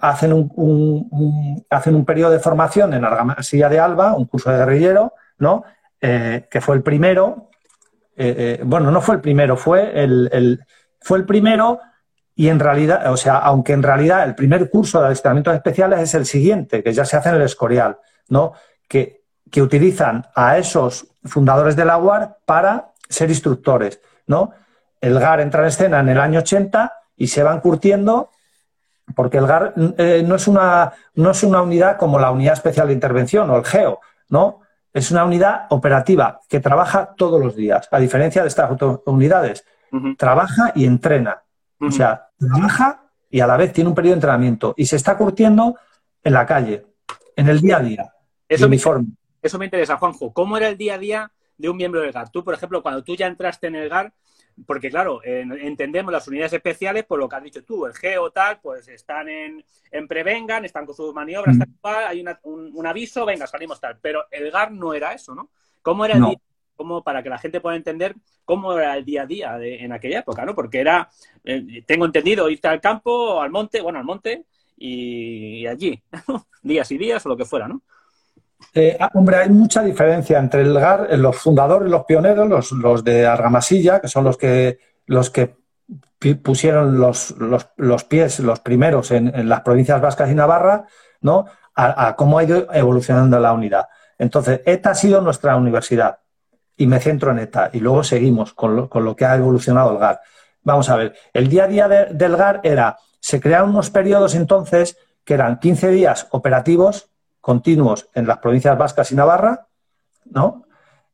[0.00, 5.14] hacen, un, hacen un periodo de formación en Argamasilla de Alba, un curso de guerrillero,
[5.38, 5.64] ¿no?
[5.98, 7.48] Que fue el primero,
[8.64, 10.60] bueno, no fue el primero, fue el,
[11.02, 11.80] fue el primero
[12.34, 16.14] y en realidad, o sea, aunque en realidad el primer curso de adiestramientos especiales es
[16.14, 18.54] el siguiente, que ya se hace en el Escorial, ¿no?
[18.88, 24.52] Que, que utilizan a esos fundadores de la UAR para ser instructores, ¿no?
[25.00, 28.30] El GAR entra en escena en el año 80 y se van curtiendo
[29.14, 32.86] porque el GAR eh, no, es una, no es una unidad como la Unidad Especial
[32.86, 34.60] de Intervención o el GEO, ¿no?
[34.92, 38.70] Es una unidad operativa que trabaja todos los días, a diferencia de estas
[39.06, 39.64] unidades.
[40.16, 41.42] Trabaja y entrena.
[41.80, 45.16] O sea, trabaja y a la vez tiene un periodo de entrenamiento y se está
[45.16, 45.76] curtiendo
[46.22, 46.86] en la calle,
[47.36, 48.12] en el día a día.
[48.48, 49.08] Eso, uniforme.
[49.40, 50.32] eso me interesa, Juanjo.
[50.32, 52.30] ¿Cómo era el día a día de un miembro del GAR.
[52.30, 54.12] Tú, por ejemplo, cuando tú ya entraste en el GAR,
[54.66, 58.60] porque claro, entendemos las unidades especiales por lo que has dicho tú, el GEO tal,
[58.60, 59.64] pues están en,
[60.08, 63.98] prevengan, están con sus maniobras, tal, hay un, aviso, venga, salimos tal.
[64.02, 65.50] Pero el GAR no era eso, ¿no?
[65.80, 66.38] ¿Cómo era el día?
[67.04, 68.14] Para que la gente pueda entender
[68.44, 70.54] cómo era el día a día en aquella época, ¿no?
[70.54, 71.08] Porque era,
[71.44, 74.44] eh, tengo entendido, irte al campo, al monte, bueno, al monte
[74.76, 76.02] y allí,
[76.62, 77.82] días y días o lo que fuera, ¿no?
[78.74, 83.04] Eh, ah, hombre, hay mucha diferencia entre el GAR, eh, los fundadores, los pioneros, los,
[83.04, 85.56] de Argamasilla, que son los que, los que
[86.42, 87.34] pusieron los,
[87.76, 90.84] los, pies, los primeros en, las provincias vascas y Navarra,
[91.20, 91.46] ¿no?
[91.74, 93.88] A, cómo ha ido evolucionando la unidad.
[94.18, 96.18] Entonces, ETA ha sido nuestra universidad
[96.76, 99.92] y me centro en ETA y luego seguimos con lo, con lo que ha evolucionado
[99.92, 100.20] el GAR.
[100.62, 104.96] Vamos a ver, el día a día del GAR era, se crearon unos periodos entonces
[105.24, 109.66] que eran 15 días operativos continuos en las provincias vascas y Navarra,
[110.26, 110.64] ¿no?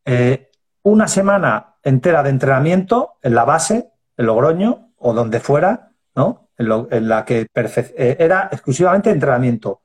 [0.04, 0.50] Eh,
[0.82, 6.48] una semana entera de entrenamiento en la base, en Logroño o donde fuera, ¿no?
[6.56, 9.82] En, la que eh, era exclusivamente entrenamiento.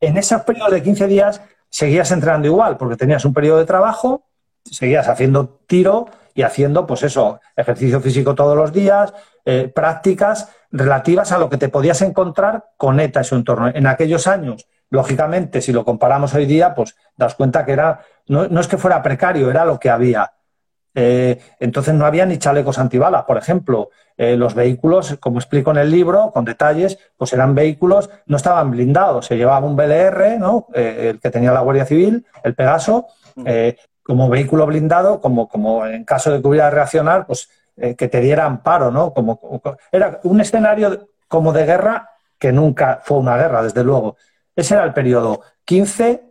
[0.00, 4.25] En esos periodos de 15 días seguías entrenando igual, porque tenías un periodo de trabajo,
[4.70, 9.12] seguías haciendo tiro y haciendo, pues eso, ejercicio físico todos los días,
[9.44, 13.68] eh, prácticas relativas a lo que te podías encontrar con ETA y su entorno.
[13.68, 18.44] En aquellos años lógicamente, si lo comparamos hoy día, pues das cuenta que era, no,
[18.44, 20.32] es que fuera precario, era lo que había.
[20.94, 23.90] Eh, entonces no había ni chalecos antibalas, por ejemplo.
[24.16, 28.70] Eh, los vehículos, como explico en el libro, con detalles, pues eran vehículos, no estaban
[28.70, 29.26] blindados.
[29.26, 30.68] Se llevaba un BLR, ¿no?
[30.72, 33.08] Eh, el que tenía la Guardia Civil, el Pegaso,
[34.06, 38.46] como vehículo blindado, como, como en caso de que hubiera reaccionar, pues que te diera
[38.46, 39.12] amparo, ¿no?
[39.12, 39.38] como,
[39.92, 44.16] era un escenario como de guerra que nunca fue una guerra, desde luego.
[44.54, 45.42] Ese era el periodo.
[45.64, 46.22] 15,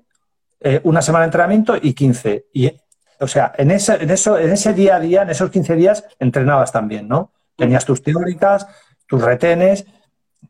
[0.61, 2.47] eh, una semana de entrenamiento y 15.
[2.53, 2.71] Y,
[3.19, 6.05] o sea, en ese, en, eso, en ese día a día, en esos 15 días,
[6.19, 7.31] entrenabas también, ¿no?
[7.55, 8.67] Tenías tus teóricas,
[9.07, 9.85] tus retenes,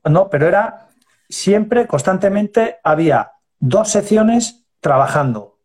[0.04, 0.30] ¿no?
[0.30, 0.88] Pero era
[1.30, 5.58] siempre, constantemente, había dos secciones trabajando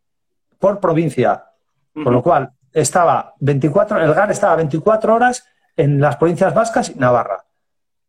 [0.58, 1.46] por provincia.
[2.02, 6.98] Con lo cual, estaba 24, el GAR estaba 24 horas en las provincias vascas y
[6.98, 7.44] Navarra.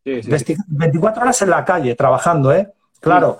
[0.03, 2.73] 24 horas en la calle trabajando, ¿eh?
[2.99, 3.39] Claro,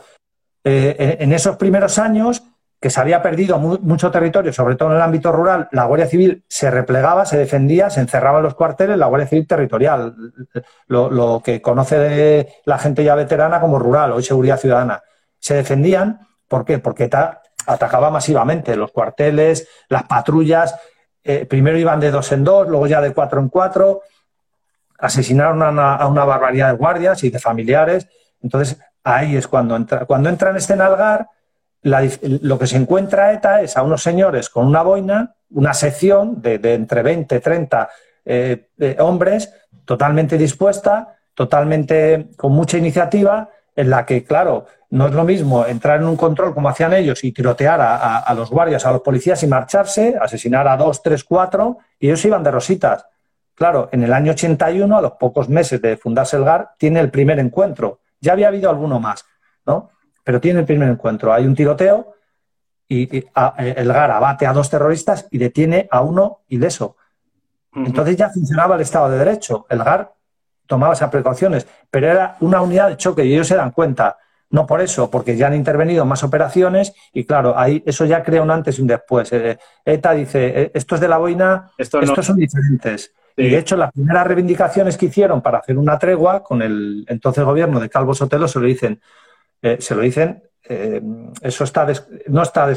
[0.64, 2.44] eh, en esos primeros años,
[2.82, 6.44] que se había perdido mucho territorio, sobre todo en el ámbito rural, la Guardia Civil
[6.48, 10.16] se replegaba, se defendía, se encerraba en los cuarteles, la Guardia Civil territorial,
[10.88, 15.04] lo, que conoce la gente ya veterana como rural, hoy seguridad ciudadana.
[15.38, 16.80] Se defendían, ¿por qué?
[16.80, 17.08] Porque
[17.67, 20.76] atacaba masivamente los cuarteles, las patrullas,
[21.24, 24.02] eh, primero iban de dos en dos, luego ya de cuatro en cuatro,
[24.97, 28.08] asesinaron a una barbaridad de guardias y de familiares.
[28.41, 31.28] Entonces, ahí es cuando entra, cuando entra en este nalgar,
[31.82, 36.60] lo que se encuentra ETA es a unos señores con una boina, una sección de,
[36.74, 37.89] entre 20 y 30
[39.00, 39.52] hombres,
[39.86, 46.02] totalmente dispuesta, totalmente con mucha iniciativa, en la que, claro, no es lo mismo entrar
[46.02, 49.48] en un control como hacían ellos y tirotear a, los guardias, a los policías y
[49.48, 53.06] marcharse, asesinar a dos, tres, cuatro, y ellos iban de rositas.
[53.56, 57.10] Claro, en el año 81, a los pocos meses de fundarse el GAR, tiene el
[57.10, 58.00] primer encuentro.
[58.20, 59.26] Ya había habido alguno más,
[59.66, 59.92] ¿no?
[60.24, 61.32] Pero tiene el primer encuentro.
[61.32, 62.14] Hay un tiroteo
[62.88, 63.26] y, eh,
[63.78, 66.98] el GAR abate a dos terroristas y detiene a uno ileso.
[67.74, 69.66] Entonces ya funcionaba el Estado de Derecho.
[69.70, 70.14] El GAR
[70.72, 74.18] tomaba esas precauciones, pero era una unidad de choque y ellos se dan cuenta.
[74.52, 78.42] No por eso, porque ya han intervenido más operaciones y claro, ahí eso ya crea
[78.42, 79.34] un antes y un después.
[79.34, 83.14] Eh, ETA dice, eh, esto es de la boina, estos son diferentes.
[83.36, 87.44] Y de hecho, las primeras reivindicaciones que hicieron para hacer una tregua con el entonces
[87.44, 89.02] gobierno de Calvo Sotelo se lo dicen,
[89.62, 91.02] se lo dicen, eh,
[91.42, 91.86] eso está
[92.28, 92.68] no está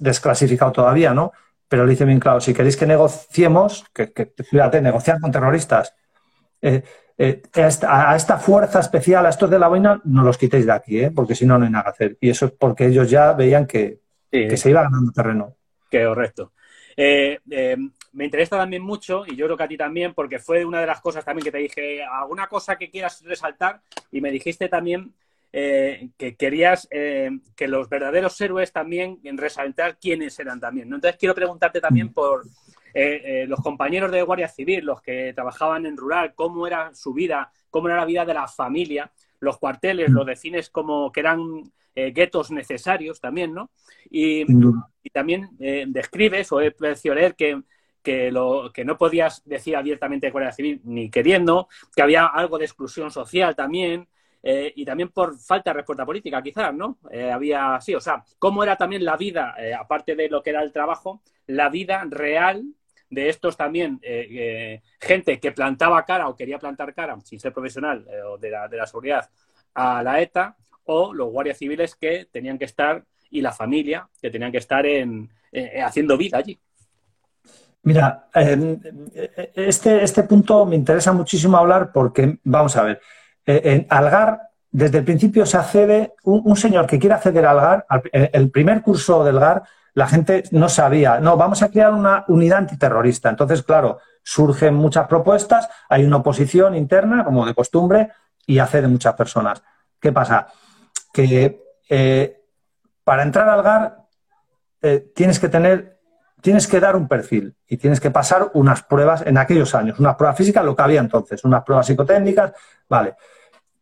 [0.00, 1.32] desclasificado todavía, ¿no?
[1.68, 4.12] pero le dice bien claro, si queréis que negociemos, que,
[4.48, 5.94] fíjate, negociar con terroristas,
[6.62, 6.82] eh,
[7.18, 7.42] eh,
[7.86, 11.10] a, esta, fuerza especial, a estos de la vaina, no los quitéis de aquí, ¿eh?
[11.14, 12.18] porque si no, no hay nada que hacer.
[12.20, 14.00] Y eso es porque ellos ya veían que,
[14.30, 15.56] se iba ganando terreno.
[15.90, 16.52] Que correcto.
[16.96, 20.86] me interesa también mucho, y yo creo que a ti también, porque fue una de
[20.86, 25.14] las cosas también que te dije, alguna cosa que quieras resaltar, y me dijiste también
[25.58, 30.92] eh, que querías eh, que los verdaderos héroes también resaltar quiénes eran también.
[30.92, 32.44] Entonces quiero preguntarte también por
[32.98, 37.50] eh, los compañeros de Guardia Civil, los que trabajaban en rural, cómo era su vida,
[37.70, 39.10] cómo era la vida de la familia.
[39.40, 41.62] Los cuarteles los defines como que eran
[41.94, 43.70] guetos necesarios también, ¿no?
[44.10, 44.44] Y,
[45.12, 45.48] también
[45.88, 47.62] describes o he parecido leer que
[48.06, 52.56] que, lo, que no podías decir abiertamente de Guardia Civil ni queriendo, que había algo
[52.56, 54.06] de exclusión social también,
[54.44, 56.98] eh, y también por falta de respuesta política, quizás, ¿no?
[57.10, 60.50] Eh, había, sí, o sea, cómo era también la vida, eh, aparte de lo que
[60.50, 62.75] era el trabajo, la vida real
[63.08, 64.00] de estos también,
[65.00, 68.76] gente que plantaba cara o quería plantar cara, sin ser profesional o de la, de
[68.76, 69.28] la seguridad,
[69.74, 74.30] a la ETA, o los guardias civiles que tenían que estar, y la familia, que
[74.30, 75.30] tenían que estar en,
[75.84, 76.58] haciendo vida allí.
[77.82, 78.28] Mira,
[79.54, 83.00] este, este punto me interesa muchísimo hablar porque, vamos a ver,
[83.46, 84.40] eh, en Algar,
[84.72, 89.24] desde el principio se accede, un, señor que quiere acceder al GAR, el primer curso
[89.24, 89.62] del GAR,
[89.96, 93.30] la gente no sabía, no, vamos a crear una unidad antiterrorista.
[93.30, 98.10] Entonces, claro, surgen muchas propuestas, hay una oposición interna, como de costumbre,
[98.46, 99.62] y acceden muchas personas.
[99.98, 100.46] ¿Qué pasa?
[101.12, 102.42] Que eh,
[103.02, 103.96] para entrar al GAR
[104.82, 105.98] eh, tienes que tener,
[106.40, 110.14] tienes que dar un perfil y tienes que pasar unas pruebas en aquellos años, unas
[110.14, 112.52] pruebas físicas, lo que había entonces, unas pruebas psicotécnicas,
[112.88, 113.16] vale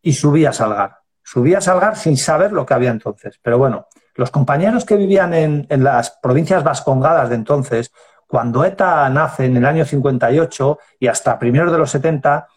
[0.05, 0.99] y subí a Salgar.
[1.23, 3.39] Subí a Salgar sin saber lo que había entonces.
[3.41, 7.91] Pero bueno, los compañeros que vivían en, las provincias vascongadas de entonces,
[8.27, 12.47] cuando ETA nace en el año 58 y hasta primeros de los 70,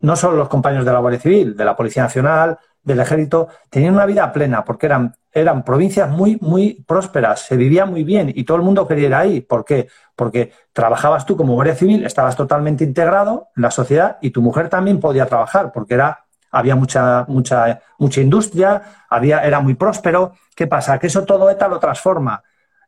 [0.00, 3.94] no solo los compañeros de la Guardia Civil, de la Policía Nacional, del Ejército, tenían
[3.94, 8.44] una vida plena porque eran, eran provincias muy, muy prósperas, se vivía muy bien y
[8.44, 9.40] todo el mundo quería ir ahí.
[9.40, 9.88] ¿Por qué?
[10.14, 14.68] Porque trabajabas tú como Guardia Civil, estabas totalmente integrado en la sociedad y tu mujer
[14.68, 16.25] también podía trabajar porque era
[16.56, 20.32] había mucha, mucha, mucha industria, había, era muy próspero.
[20.54, 20.98] ¿Qué pasa?
[20.98, 22.42] Que eso todo ETA lo transforma.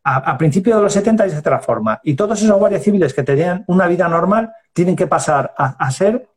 [0.05, 2.01] A, principios de los 70 se transforma.
[2.03, 6.31] Y todos esos guardias civiles que tenían una vida normal tienen que pasar a, ser,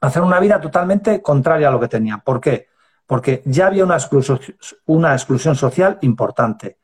[0.00, 2.22] a hacer una vida totalmente contraria a lo que tenían.
[2.22, 2.68] ¿Por qué?
[3.06, 4.40] Porque ya había una exclusión,
[4.86, 6.78] una exclusión social importante.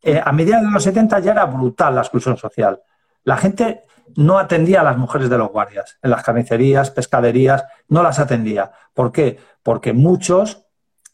[0.00, 2.80] Eh, a mediados de los 70 ya era brutal la exclusión social.
[3.24, 3.82] La gente
[4.16, 5.98] no atendía a las mujeres de los guardias.
[6.02, 8.70] En las carnicerías, pescaderías, no las atendía.
[8.92, 9.38] ¿Por qué?
[9.62, 10.66] Porque muchos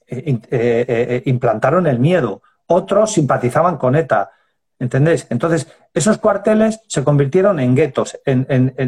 [0.06, 4.30] eh, eh, eh, implantaron el miedo, otros simpatizaban con ETA.
[4.78, 5.26] ¿Entendéis?
[5.30, 8.18] Entonces, esos cuarteles se convirtieron en guetos.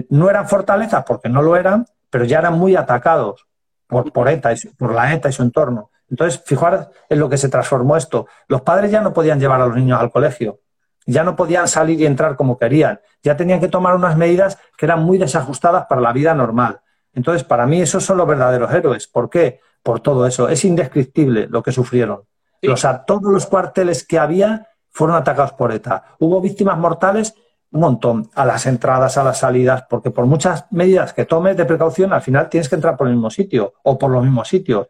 [0.08, 3.46] no eran fortalezas porque no lo eran, pero ya eran muy atacados
[3.86, 5.90] por, por ETA, por la ETA y su entorno.
[6.08, 8.26] Entonces, fijaros en lo que se transformó esto.
[8.48, 10.60] Los padres ya no podían llevar a los niños al colegio
[11.06, 14.86] ya no podían salir y entrar como querían, ya tenían que tomar unas medidas que
[14.86, 16.80] eran muy desajustadas para la vida normal.
[17.14, 19.06] Entonces, para mí esos son los verdaderos héroes.
[19.06, 19.60] ¿Por qué?
[19.82, 20.48] Por todo eso.
[20.48, 22.22] Es indescriptible lo que sufrieron.
[22.70, 26.16] O sea, todos los cuarteles que había fueron atacados por ETA.
[26.20, 27.34] Hubo víctimas mortales
[27.72, 31.64] un montón, a las entradas, a las salidas, porque por muchas medidas que tomes de
[31.64, 34.88] precaución, al final tienes que entrar por el mismo sitio o por los mismos sitios.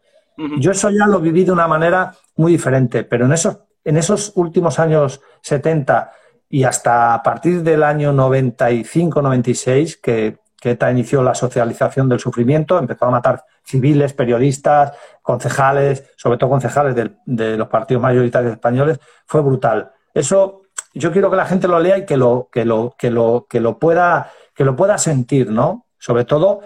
[0.59, 4.31] Yo eso ya lo viví de una manera muy diferente, pero en esos en esos
[4.35, 6.11] últimos años 70
[6.49, 12.79] y hasta a partir del año 95-96, que, que ETA inició la socialización del sufrimiento,
[12.79, 19.41] empezó a matar civiles, periodistas, concejales, sobre todo concejales de, los partidos mayoritarios españoles, fue
[19.41, 19.91] brutal.
[20.13, 20.61] Eso
[20.93, 23.59] yo quiero que la gente lo lea y que lo, que lo, que lo, que
[23.59, 25.87] lo, pueda, que lo pueda sentir, ¿no?
[25.97, 26.61] Sobre todo,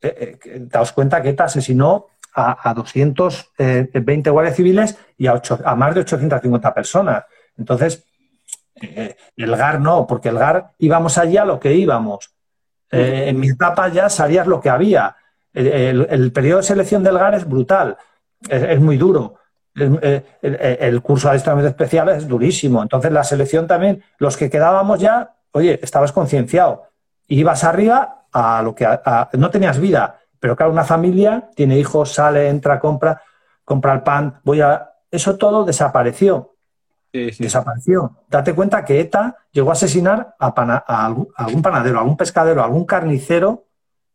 [0.00, 2.06] eh, eh, daos cuenta que ETA asesinó
[2.38, 7.24] a, 220 guardias civiles y a, a, más de 850 personas.
[7.56, 8.04] Entonces,
[8.80, 12.30] eh, el GAR no, porque el GAR íbamos allí a lo que íbamos.
[12.90, 15.16] Eh, en mi etapa ya sabías lo que había.
[15.52, 17.96] El, periodo de selección del GAR es brutal,
[18.48, 19.34] es, muy duro.
[19.74, 20.22] Eh,
[20.80, 22.82] el, curso de adiestramiento especial es durísimo.
[22.82, 26.84] Entonces, la selección también, los que quedábamos ya, oye, estabas concienciado.
[27.26, 28.86] Ibas arriba a lo que
[29.32, 30.20] no tenías vida.
[30.40, 33.22] Pero claro, una familia tiene hijos, sale, entra, compra,
[33.64, 34.90] compra el pan, voy a...
[35.10, 36.54] Eso todo desapareció.
[37.12, 38.18] Desapareció.
[38.28, 40.46] Date cuenta que ETA llegó a asesinar a,
[41.36, 43.66] algún, panadero, a algún pescadero, a algún carnicero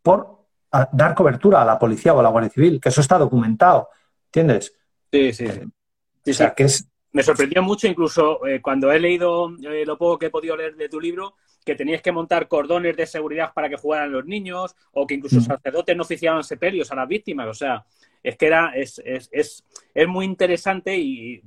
[0.01, 0.45] por
[0.91, 3.89] dar cobertura a la policía o a la Guardia Civil, que eso está documentado.
[4.27, 4.73] ¿Entiendes?
[5.11, 5.45] Sí, sí.
[5.47, 10.19] o sea, que es, Me sorprendió mucho, incluso eh, cuando he leído eh, lo poco
[10.19, 13.69] que he podido leer de tu libro, que tenías que montar cordones de seguridad para
[13.69, 15.43] que jugaran los niños, o que incluso mm.
[15.43, 17.47] sacerdotes no oficiaban sepelios a las víctimas.
[17.47, 17.85] O sea,
[18.23, 21.41] es que era, es, es, es, es muy interesante y,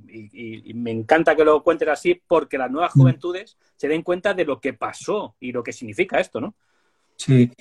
[0.73, 2.99] me encanta que lo cuentes así, porque las nuevas mm.
[2.99, 6.55] juventudes se den cuenta de lo que pasó y lo que significa esto, ¿no?
[7.17, 7.51] Sí,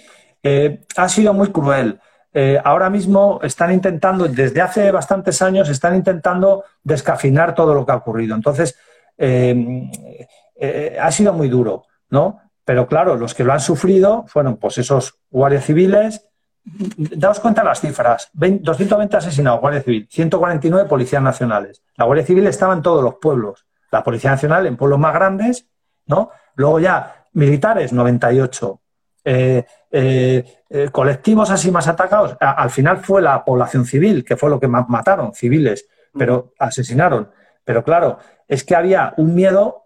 [0.42, 1.98] eh, ha sido muy cruel.
[2.38, 7.92] Eh, ahora mismo están intentando, desde hace bastantes años, están intentando descafinar todo lo que
[7.92, 8.34] ha ocurrido.
[8.34, 8.78] Entonces,
[9.16, 12.42] eh, ha sido muy duro, ¿no?
[12.62, 16.28] Pero claro, los que lo han sufrido fueron pues esos guardias civiles.
[16.62, 18.28] Daos cuenta las cifras.
[18.34, 21.82] 220 asesinados, Guardia Civil, 149 policías nacionales.
[21.96, 23.64] La Guardia Civil estaba en todos los pueblos.
[23.90, 25.70] La Policía Nacional en pueblos más grandes,
[26.04, 26.28] ¿no?
[26.54, 28.78] Luego ya militares, 98.
[29.24, 29.64] Eh,
[29.98, 34.60] eh, eh, colectivos así más atacados, al final fue la población civil, que fue lo
[34.60, 37.30] que más mataron, civiles, pero asesinaron.
[37.64, 39.84] Pero claro, es que había un miedo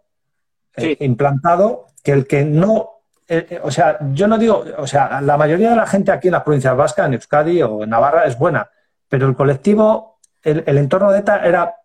[0.76, 2.90] implantado que el que no
[3.62, 6.42] o sea, yo no digo, o sea, la mayoría de la gente aquí en las
[6.42, 8.68] provincias vascas, en Euskadi o en Navarra, es buena,
[9.08, 11.76] pero el colectivo, el, el, entorno de ETA era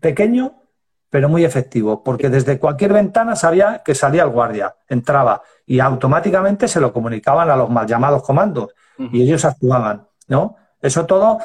[0.00, 0.61] pequeño
[1.12, 6.66] pero muy efectivo, porque desde cualquier ventana sabía que salía el guardia, entraba y automáticamente
[6.66, 10.56] se lo comunicaban a los mal llamados comandos y ellos actuaban, ¿no?
[10.80, 11.38] Eso todo,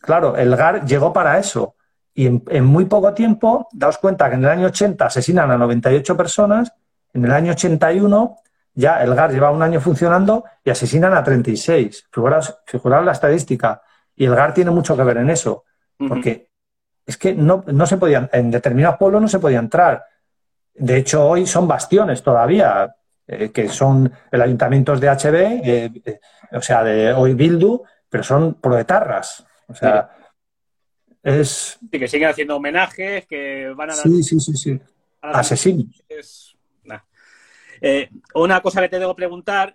[0.00, 1.76] claro, el GAR llegó para eso
[2.12, 6.16] y en, muy poco tiempo, daos cuenta que en el año 80 asesinan a 98
[6.16, 6.72] personas,
[7.14, 8.38] en el año 81
[8.74, 12.08] ya el GAR lleva un año funcionando y asesinan a 36.
[12.10, 12.58] Figuraos,
[13.04, 13.82] la estadística.
[14.16, 15.62] Y el GAR tiene mucho que ver en eso,
[16.08, 16.50] porque
[17.06, 20.04] es que no, se podían, en determinados pueblos no se podía entrar.
[20.74, 22.94] De hecho, hoy son bastiones todavía,
[23.26, 26.20] eh, que son el ayuntamiento de HB, eh, eh,
[26.52, 29.44] o sea, de hoy Bildu, pero son proetarras.
[29.66, 30.10] O sea,
[31.22, 31.78] es.
[31.90, 34.02] Sí, que siguen haciendo homenajes, que van a dar.
[34.02, 34.80] Sí, sí, sí, sí.
[35.20, 36.56] Asesinos.
[38.34, 39.74] una cosa que te debo preguntar,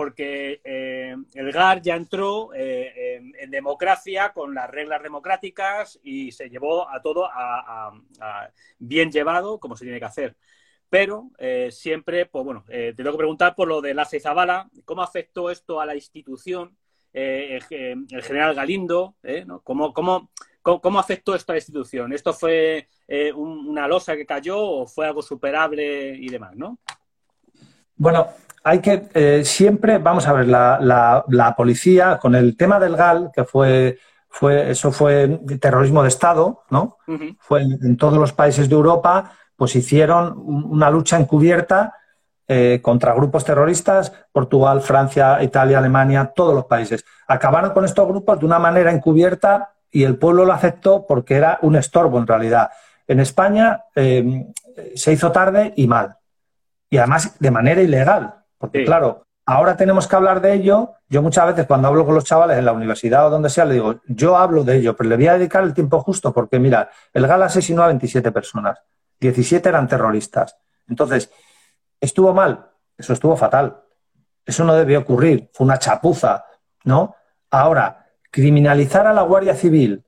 [0.00, 6.48] porque eh, el GAR ya entró eh, en, democracia con las reglas democráticas y se
[6.48, 7.92] llevó a todo a,
[8.78, 10.36] bien llevado como se tiene que hacer.
[10.88, 15.02] Pero eh, siempre, pues bueno, te tengo que preguntar por lo de la Zabala, ¿cómo
[15.02, 16.74] afectó esto a la institución?
[17.12, 17.62] el
[18.22, 19.16] general Galindo,
[19.64, 22.14] ¿Cómo, cómo, afectó esto a la institución?
[22.14, 22.88] ¿Esto fue
[23.34, 26.78] una losa que cayó o fue algo superable y demás, no?
[27.96, 28.28] Bueno,
[28.62, 33.44] hay que eh, siempre, vamos a ver, la, policía, con el tema del GAL, que
[33.44, 33.98] fue,
[34.28, 36.98] fue eso fue terrorismo de Estado, ¿no?
[37.38, 41.94] Fue en, todos los países de Europa, pues hicieron una lucha encubierta
[42.48, 47.04] eh, contra grupos terroristas, Portugal, Francia, Italia, Alemania, todos los países.
[47.28, 51.58] Acabaron con estos grupos de una manera encubierta y el pueblo lo aceptó porque era
[51.62, 52.70] un estorbo en realidad.
[53.06, 54.46] En España eh,
[54.94, 56.16] se hizo tarde y mal.
[56.88, 58.39] Y además de manera ilegal.
[58.60, 60.92] Porque claro, ahora tenemos que hablar de ello.
[61.08, 63.74] Yo muchas veces cuando hablo con los chavales en la universidad o donde sea, le
[63.74, 66.90] digo, yo hablo de ello, pero le voy a dedicar el tiempo justo porque mira,
[67.14, 68.78] el GAL asesinó a 27 personas,
[69.18, 70.58] 17 eran terroristas.
[70.86, 71.32] Entonces,
[71.98, 72.70] ¿estuvo mal?
[72.98, 73.80] Eso estuvo fatal.
[74.44, 76.44] Eso no debió ocurrir, fue una chapuza,
[76.84, 77.16] ¿no?
[77.50, 80.04] Ahora, criminalizar a la Guardia Civil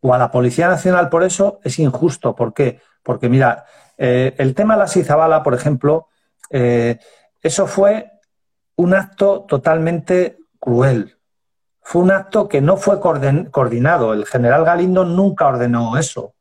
[0.00, 2.36] o a la Policía Nacional por eso es injusto.
[2.36, 2.80] ¿Por qué?
[3.02, 3.64] Porque, mira,
[3.98, 6.08] eh, el tema de la Sizabala, por ejemplo,
[6.50, 6.98] eh,
[7.46, 8.12] eso fue
[8.76, 11.16] un acto totalmente cruel.
[11.80, 14.12] Fue un acto que no fue coordinado.
[14.12, 16.34] El general Galindo nunca ordenó eso.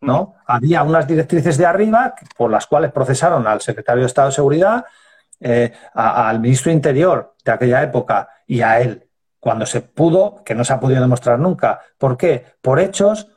[0.00, 0.22] ¿no?
[0.22, 0.42] Mm.
[0.46, 4.84] Había unas directrices de arriba por las cuales procesaron al secretario de Estado de Seguridad,
[5.40, 10.64] eh, al ministro Interior de aquella época y a él, cuando se pudo, que no
[10.64, 11.80] se ha podido demostrar nunca.
[11.96, 12.44] ¿Por qué?
[12.60, 13.28] Por hechos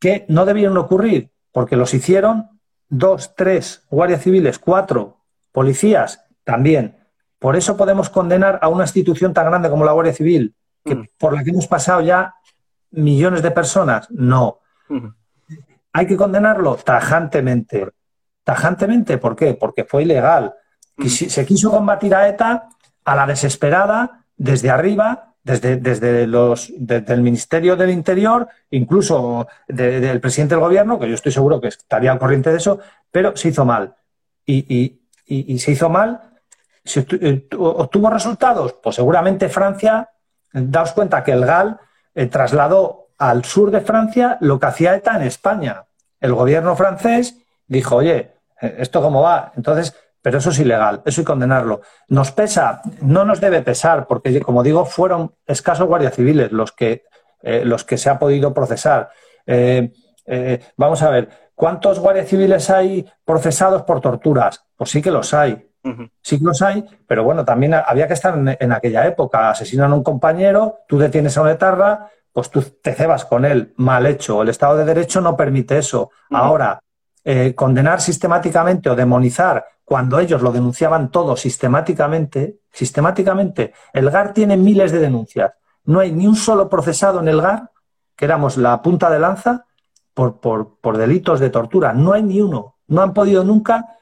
[0.00, 5.18] que no debieron ocurrir, porque los hicieron dos, tres guardias civiles, cuatro
[5.52, 6.96] policías también.
[7.40, 11.34] Por eso podemos condenar a una institución tan grande como la Guardia Civil, que, por
[11.34, 12.36] la que hemos pasado ya
[12.92, 14.08] millones de personas.
[14.10, 14.60] No.
[15.92, 17.90] Hay que condenarlo tajantemente.
[18.44, 19.54] Tajantemente, ¿por qué?
[19.54, 20.54] Porque fue ilegal.
[21.08, 22.68] Se quiso combatir a ETA
[23.04, 30.54] a la desesperada, desde arriba, desde, desde los, el Ministerio del Interior, incluso del presidente
[30.54, 32.78] del gobierno, que yo estoy seguro que estaría al corriente de eso,
[33.10, 33.96] pero se hizo mal.
[34.46, 36.35] y, y se hizo mal
[36.94, 38.74] eh, ¿Obtuvo resultados?
[38.82, 40.10] Pues seguramente Francia,
[40.52, 41.78] daos cuenta que el GAL
[42.14, 45.84] eh, trasladó al sur de Francia lo que hacía ETA en España.
[46.20, 49.52] El gobierno francés dijo, oye, eh, ¿esto cómo va?
[49.56, 51.82] Entonces, pero eso es ilegal, eso hay que condenarlo.
[52.08, 52.82] ¿Nos pesa?
[53.00, 57.04] No nos debe pesar, porque, como digo, fueron escasos guardias civiles los que,
[57.42, 59.10] los que se ha podido procesar.
[60.76, 64.64] vamos a ver, ¿cuántos guardias civiles hay procesados por torturas?
[64.76, 65.65] Pues sí que los hay.
[66.22, 69.50] Sí que los hay, pero bueno, también había que estar en, aquella época.
[69.50, 73.72] Asesinan a un compañero, tú detienes a una etarra, pues tú te cebas con él.
[73.76, 74.42] Mal hecho.
[74.42, 76.10] El Estado de Derecho no permite eso.
[76.30, 76.80] Ahora,
[77.24, 84.56] eh, condenar sistemáticamente o demonizar cuando ellos lo denunciaban todo sistemáticamente, sistemáticamente, el GAR tiene
[84.56, 85.52] miles de denuncias.
[85.84, 87.70] No hay ni un solo procesado en el GAR,
[88.16, 89.64] que éramos la punta de lanza,
[90.12, 91.92] por, por, delitos de tortura.
[91.92, 92.76] No hay ni uno.
[92.88, 93.96] No han podido nunca.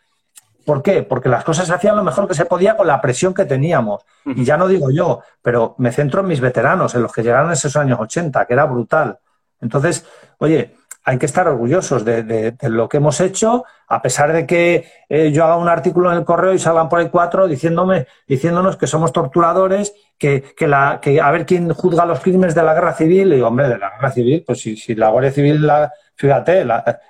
[0.64, 1.02] ¿Por qué?
[1.02, 4.02] Porque las cosas se hacían lo mejor que se podía con la presión que teníamos.
[4.24, 7.48] Y ya no digo yo, pero me centro en mis veteranos, en los que llegaron
[7.48, 9.18] en esos años 80, que era brutal.
[9.60, 10.06] Entonces,
[10.38, 10.74] oye,
[11.06, 15.44] hay que estar orgullosos de, lo que hemos hecho, a pesar de que eh, yo
[15.44, 19.12] haga un artículo en el correo y salgan por el cuatro diciéndome, diciéndonos que somos
[19.12, 23.32] torturadores, que, que, la, que a ver quién juzga los crímenes de la guerra civil.
[23.32, 26.66] Y digo, hombre, de la guerra civil, pues si, si la Guardia Civil, la, fíjate,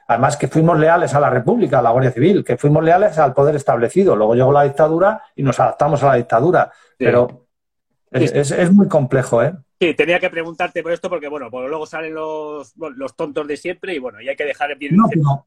[0.09, 3.33] además que fuimos leales a la República, a la Guardia Civil, que fuimos leales al
[3.33, 4.17] poder establecido.
[4.17, 6.73] Luego llegó la dictadura y nos adaptamos a la dictadura.
[6.99, 7.47] Pero
[8.11, 9.55] es, es muy complejo, ¿eh?
[9.81, 13.57] Sí, tenía que preguntarte por esto porque, bueno, pues luego salen los, los tontos de
[13.57, 14.97] siempre y, bueno, y hay que dejar bien...
[14.97, 15.47] No, no,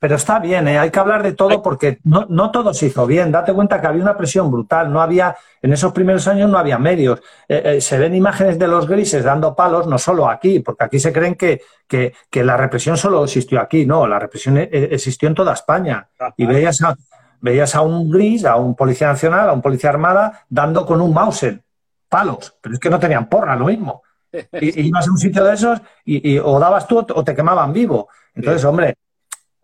[0.00, 0.78] pero está bien, ¿eh?
[0.78, 3.32] hay que hablar de todo porque no, no, todo se hizo bien.
[3.32, 6.78] Date cuenta que había una presión brutal, no había, en esos primeros años no había
[6.78, 7.20] medios.
[7.48, 11.00] Eh, eh, se ven imágenes de los grises dando palos, no solo aquí, porque aquí
[11.00, 15.34] se creen que, que, que la represión solo existió aquí, no, la represión existió en
[15.34, 16.08] toda España.
[16.36, 16.96] Y veías a,
[17.40, 21.12] veías a un gris, a un policía nacional, a un policía armada, dando con un
[21.12, 21.60] Mauser
[22.08, 24.02] palos, pero es que no tenían porra, lo mismo.
[24.60, 28.08] Y, ibas a un sitio de esos y, o dabas tú o te quemaban vivo.
[28.34, 28.94] Entonces, hombre,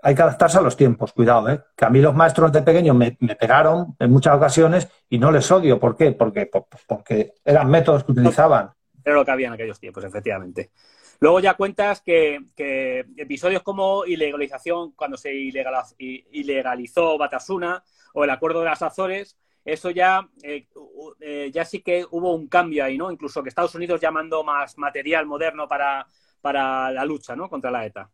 [0.03, 1.61] hay que adaptarse a los tiempos, cuidado, ¿eh?
[1.77, 5.51] que a mí los maestros de pequeño me, pegaron en muchas ocasiones y no les
[5.51, 5.79] odio.
[5.79, 6.13] ¿Por qué?
[6.13, 6.51] Porque,
[6.87, 8.71] porque eran métodos que utilizaban.
[9.05, 10.71] Era lo que había en aquellos tiempos, efectivamente.
[11.21, 12.39] Luego ya cuentas que,
[13.17, 17.83] episodios como ilegalización, cuando se ilegalizó Batasuna
[18.13, 20.67] o el Acuerdo de las Azores, eso ya, eh,
[21.21, 23.11] eh, ya sí que hubo un cambio ahí, ¿no?
[23.11, 26.07] Incluso que Estados Unidos ya mandó más material moderno para,
[26.41, 27.49] para la lucha, ¿no?
[27.49, 28.11] Contra la ETA.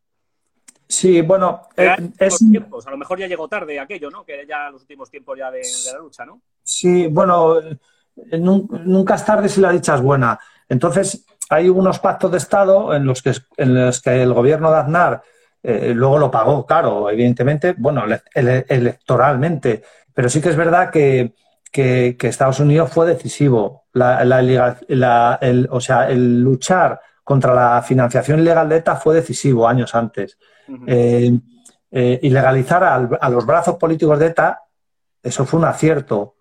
[0.87, 4.25] Sí, bueno, eh, a lo mejor ya llegó tarde aquello, ¿no?
[4.25, 6.41] Que ya los últimos tiempos ya de, la lucha, ¿no?
[6.63, 7.61] Sí, bueno,
[8.33, 10.39] nunca es tarde si la dicha es buena.
[10.69, 14.79] Entonces, hay unos pactos de Estado en los que, en los que el gobierno de
[14.79, 15.23] Aznar
[15.63, 19.83] luego lo pagó, claro, evidentemente, bueno, electoralmente,
[20.21, 21.33] pero sí que es verdad que,
[21.73, 23.87] Estados Unidos fue decisivo.
[23.95, 30.37] el, o sea, el luchar contra la financiación ilegal de ETA fue decisivo años antes.
[30.87, 31.33] Eh,
[31.91, 34.63] eh, ilegalizar a, los brazos políticos de ETA,
[35.23, 36.35] eso fue un acierto.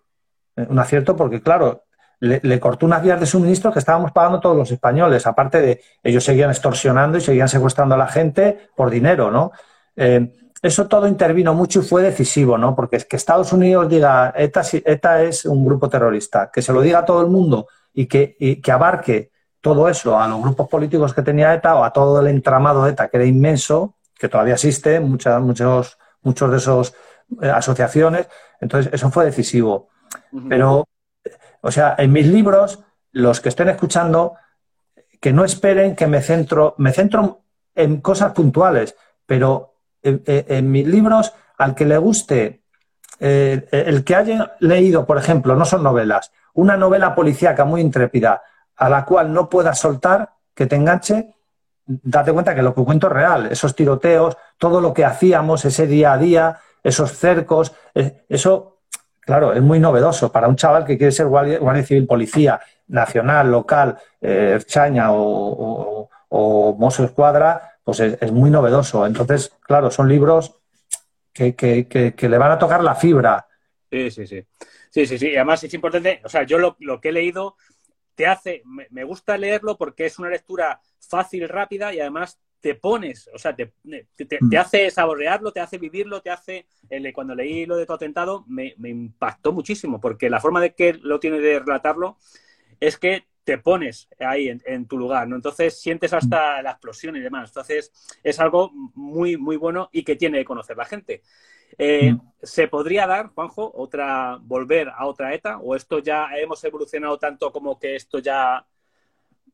[0.56, 1.84] Eh, un acierto porque, claro,
[2.18, 5.26] le, cortó unas vías de suministro que estábamos pagando todos los españoles.
[5.26, 9.52] Aparte de, ellos seguían extorsionando y seguían secuestrando a la gente por dinero, ¿no?
[10.62, 12.74] Eso todo intervino mucho y fue decisivo, ¿no?
[12.74, 16.82] Porque es que Estados Unidos diga ETA, ETA es un grupo terrorista, que se lo
[16.82, 19.30] diga a todo el mundo y que, que abarque
[19.60, 22.90] todo eso a los grupos políticos que tenía ETA o a todo el entramado de
[22.90, 26.94] ETA, que era inmenso, que todavía existe, muchas, muchos, muchos de esos
[27.40, 28.28] eh, asociaciones.
[28.60, 29.88] Entonces, eso fue decisivo.
[30.48, 30.86] Pero,
[31.62, 32.80] o sea, en mis libros,
[33.12, 34.34] los que estén escuchando,
[35.20, 37.42] que no esperen que me centro, me centro
[37.74, 42.62] en cosas puntuales, pero en, mis libros, al que le guste,
[43.18, 48.42] eh, el que haya leído, por ejemplo, no son novelas, una novela policíaca muy intrépida,
[48.76, 51.34] a la cual no puedas soltar, que te enganche,
[51.86, 55.86] date cuenta que lo que cuento es real, esos tiroteos, todo lo que hacíamos ese
[55.86, 58.78] día a día, esos cercos, eh, eso,
[59.20, 63.98] claro, es muy novedoso para un chaval que quiere ser guardia, civil, policía, nacional, local,
[64.20, 69.06] eh, Chaña o, o, o Escuadra, pues es, muy novedoso.
[69.06, 70.56] Entonces, claro, son libros
[71.32, 73.46] que, le van a tocar la fibra.
[73.90, 74.44] Sí, sí, sí.
[74.90, 75.36] Sí, sí, sí.
[75.36, 77.56] Además es importante, o sea, yo lo, que he leído
[78.14, 83.30] te hace, me, gusta leerlo porque es una lectura fácil, rápida y además te pones,
[83.32, 83.72] o sea, te,
[84.16, 84.56] te, mm.
[84.58, 86.66] hace saborearlo, te hace vivirlo, te hace...
[87.14, 90.92] cuando leí lo de tu atentado me, me, impactó muchísimo porque la forma de que
[90.92, 92.18] lo tiene de relatarlo
[92.80, 95.34] es que te pones ahí en, tu lugar, ¿no?
[95.34, 97.50] Entonces sientes hasta la explosión y demás.
[97.50, 97.90] Entonces
[98.22, 101.22] es algo muy, muy bueno y que tiene que conocer la gente.
[101.76, 102.20] Eh, mm.
[102.40, 105.58] ¿Se podría dar, Juanjo, otra, volver a otra ETA?
[105.58, 108.64] ¿O esto ya hemos evolucionado tanto como que esto ya,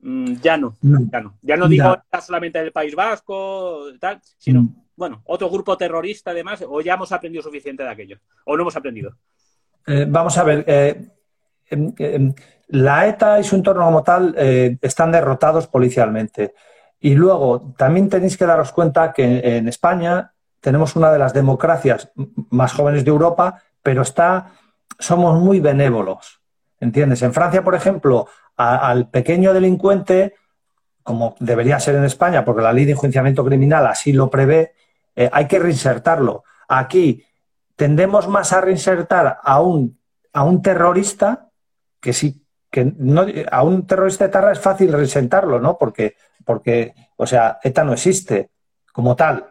[0.01, 1.38] mm, ya, no, ya no?
[1.40, 4.76] Ya no digo solamente del País Vasco, tal, sino, mm.
[4.94, 8.76] bueno, otro grupo terrorista además, o ya hemos aprendido suficiente de aquello, o no hemos
[8.76, 9.16] aprendido.
[9.86, 11.09] Eh, vamos a ver, eh,
[11.70, 12.34] em, em,
[12.68, 16.54] la ETA y su entorno como tal eh, están derrotados policialmente.
[16.98, 22.10] Y luego, también tenéis que daros cuenta que en España tenemos una de las democracias
[22.50, 24.52] más jóvenes de Europa, pero está,
[24.98, 26.40] somos muy benévolos.
[26.80, 27.22] ¿Entiendes?
[27.22, 30.34] En Francia, por ejemplo, al pequeño delincuente,
[31.02, 34.72] como debería ser en España, porque la ley de enjuiciamiento criminal así lo prevé,
[35.14, 36.44] eh, hay que reinsertarlo.
[36.68, 37.24] Aquí
[37.76, 39.98] tendemos más a reinsertar a un,
[40.32, 41.48] a un terrorista
[42.00, 45.78] que sí, que no, a un terrorista de Tarra es fácil reinsertarlo, ¿no?
[45.78, 48.50] Porque, porque, o sea, ETA no existe
[48.92, 49.44] como tal,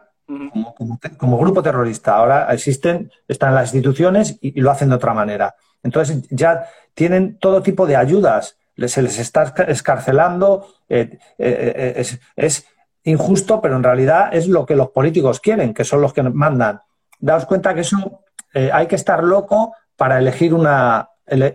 [1.18, 2.16] como, grupo terrorista.
[2.16, 5.54] Ahora existen, están las instituciones y, lo hacen de otra manera.
[5.82, 12.06] Entonces ya tienen todo tipo de ayudas, se les está escarcelando, eh, eh, eh,
[12.36, 12.66] es,
[13.04, 16.80] injusto, pero en realidad es lo que los políticos quieren, que son los que mandan.
[17.20, 18.24] Daos cuenta que eso
[18.72, 21.08] hay que estar loco para elegir una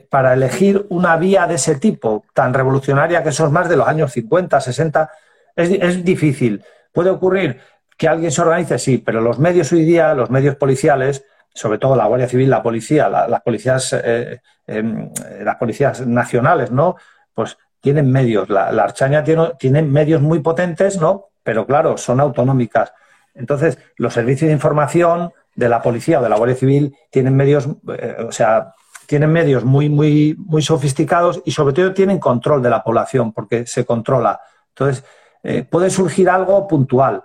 [0.10, 4.12] para elegir una vía de ese tipo, tan revolucionaria que son más de los años
[4.12, 5.12] 50, 60,
[5.56, 6.64] es, es difícil.
[6.92, 7.62] Puede ocurrir
[7.98, 11.96] que alguien se organice, sí, pero los medios hoy día, los medios policiales, sobre todo
[11.96, 15.12] la Guardia Civil, la policía, las policías, eh, em,
[15.42, 16.96] las policías nacionales, ¿no?
[17.34, 18.50] Pues tienen medios.
[18.50, 21.30] La, Archaña tiene, tiene, medios muy potentes, ¿no?
[21.44, 22.94] Pero claro, son autonómicas.
[23.34, 27.68] Entonces, los servicios de información de la policía o de la Guardia Civil tienen medios,
[27.98, 28.74] eh, o sea,
[29.12, 33.68] tienen medios muy, muy, muy sofisticados y sobre todo tienen control de la población porque
[33.68, 34.40] se controla.
[34.70, 35.04] Entonces,
[35.44, 37.24] eh, puede surgir algo puntual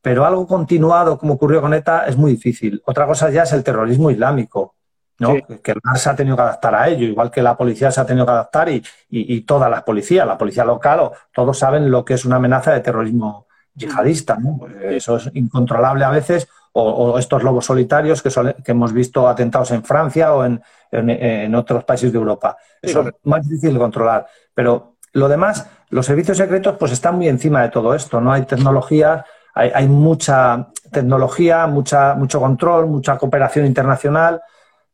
[0.00, 2.82] pero algo continuado como ocurrió con ETA es muy difícil.
[2.86, 4.76] Otra cosa ya es el terrorismo islámico,
[5.18, 5.34] ¿no?
[5.62, 8.00] Que el MAR se ha tenido que adaptar a ello, igual que la policía se
[8.00, 12.04] ha tenido que adaptar y, y, todas las policías, la policía local, todos saben lo
[12.04, 14.56] que es una amenaza de terrorismo yihadista, ¿no?
[14.58, 16.48] Pues eso es incontrolable a veces,
[16.84, 18.30] o, estos lobos solitarios que,
[18.64, 22.56] que, hemos visto atentados en Francia o en, en, otros países de Europa.
[22.80, 24.26] Eso es más difícil de controlar.
[24.54, 28.32] Pero lo demás, los servicios secretos pues están muy encima de todo esto, ¿no?
[28.32, 29.24] Hay tecnologías
[29.58, 34.40] hay, mucha tecnología, mucha, mucho control, mucha cooperación internacional,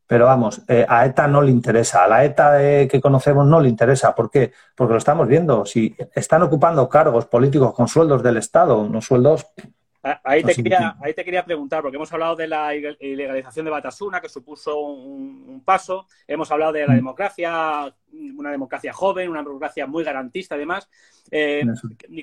[0.07, 2.57] pero vamos, eh, a ETA no le interesa, a la ETA
[2.87, 4.13] que conocemos no le interesa.
[4.15, 4.51] ¿Por qué?
[4.75, 5.65] Porque lo estamos viendo.
[5.65, 9.47] Si están ocupando cargos políticos con sueldos del Estado, unos sueldos
[10.23, 14.21] Ahí te, quería, ahí te quería preguntar, porque hemos hablado de la ilegalización de Batasuna,
[14.21, 16.05] que supuso un, paso.
[16.27, 16.97] Hemos hablado de la mm.
[16.97, 17.95] democracia,
[18.37, 20.87] una democracia joven, una democracia muy garantista, además.
[21.31, 21.63] Eh,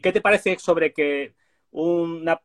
[0.01, 1.35] ¿Qué te parece sobre que
[1.73, 2.41] una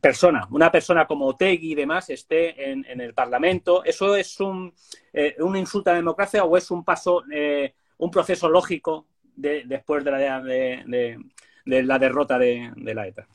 [0.00, 3.82] persona, una persona como Otegui y demás esté en, el Parlamento.
[3.84, 4.72] ¿Eso es un,
[5.12, 10.04] eh, un, insulto a la democracia o es un paso, eh, un proceso lógico después
[10.04, 11.18] de la, de,
[11.64, 13.26] la derrota de, la ETA?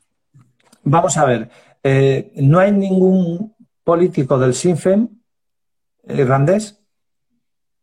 [0.83, 1.49] Vamos a ver,
[1.83, 5.09] eh, no hay ningún político del SINFEM
[6.07, 6.81] irlandés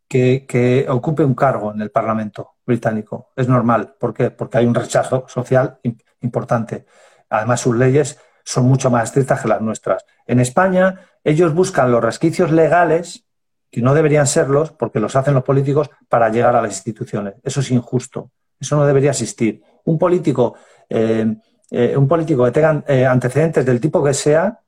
[0.08, 3.30] que, que, ocupe un cargo en el Parlamento británico.
[3.36, 3.94] Es normal.
[3.98, 4.30] ¿Por qué?
[4.30, 5.78] Porque hay un rechazo social
[6.20, 6.86] importante.
[7.28, 10.04] Además, sus leyes son mucho más estrictas que las nuestras.
[10.26, 13.26] En España, ellos buscan los resquicios legales,
[13.70, 17.34] que no deberían serlos, porque los hacen los políticos, para llegar a las instituciones.
[17.42, 18.30] Eso es injusto.
[18.58, 19.62] Eso no debería existir.
[19.84, 20.54] Un político,
[20.88, 21.36] eh,
[21.70, 24.58] eh, un político que tenga eh, antecedentes del tipo que sea,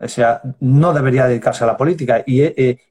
[0.00, 2.42] o sea, no debería dedicarse a la política y,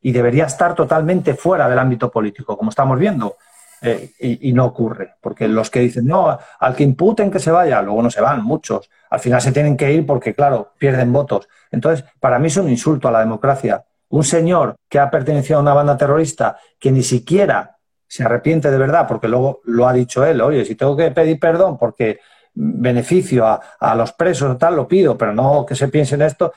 [0.02, 3.38] y debería estar totalmente fuera del ámbito político, como estamos viendo.
[3.80, 7.80] Eh, y, no ocurre, porque los que dicen, no, al que imputen que se vaya,
[7.84, 8.90] luego no se van, muchos.
[9.12, 11.48] Al final se tienen que ir porque, claro, pierden votos.
[11.72, 13.86] Entonces, para mí es un insulto a la democracia.
[14.10, 18.78] Un señor que ha pertenecido a una banda terrorista que ni siquiera se arrepiente de
[18.78, 22.20] verdad, porque luego lo ha dicho él, oye, si tengo que pedir perdón porque
[22.60, 26.54] beneficio a, los presos tal, lo pido, pero no que se piense en esto,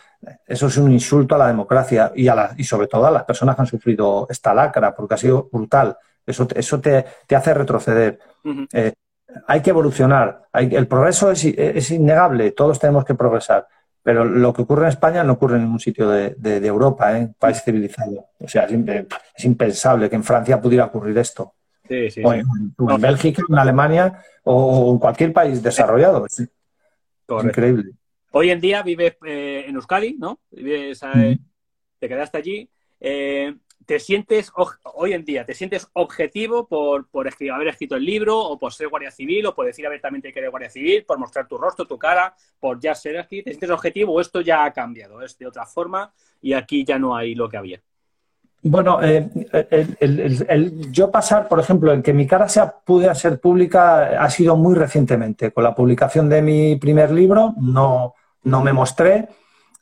[0.47, 3.25] eso es un insulto a la democracia y, a la, y sobre todo a las
[3.25, 5.97] personas que han sufrido esta lacra, porque ha sido brutal.
[6.25, 8.19] Eso, eso te, hace retroceder.
[8.73, 8.93] Eh,
[9.47, 10.49] hay que evolucionar.
[10.55, 13.67] el progreso es, innegable, todos tenemos que progresar.
[14.03, 17.31] Pero lo que ocurre en España no ocurre en ningún sitio de, Europa, ¿eh?
[17.39, 18.29] país civilizado.
[18.39, 21.55] O sea, es, impensable que en Francia pudiera ocurrir esto.
[22.23, 26.25] O en, Bélgica, en Alemania o en cualquier país desarrollado.
[26.27, 26.49] Es,
[27.29, 27.93] increíble.
[28.33, 30.41] Hoy en día vives eh, en Euskadi, ¿no?
[30.51, 31.01] Vives,
[31.99, 32.71] Te quedaste allí.
[33.01, 33.55] Eh,
[33.87, 34.53] ¿Te sientes,
[34.95, 37.09] hoy en día, te sientes objetivo por,
[37.53, 40.51] haber escrito el libro o por ser guardia civil o por decir abiertamente que eres
[40.51, 43.43] guardia civil, por mostrar tu rostro, tu cara, por ya ser aquí?
[43.43, 45.23] ¿Te sientes objetivo o esto ya ha cambiado?
[45.23, 47.83] Es de otra forma y aquí ya no hay lo que había.
[48.63, 49.29] Bueno, eh,
[50.01, 54.57] el, yo pasar, por ejemplo, en que mi cara sea, pude ser pública ha sido
[54.57, 55.51] muy recientemente.
[55.51, 59.29] Con la publicación de mi primer libro no, no me mostré.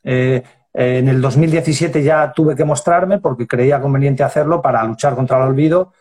[0.04, 5.38] Eh, en el 2017 ya tuve que mostrarme porque creía conveniente hacerlo para luchar contra
[5.38, 5.92] el olvido.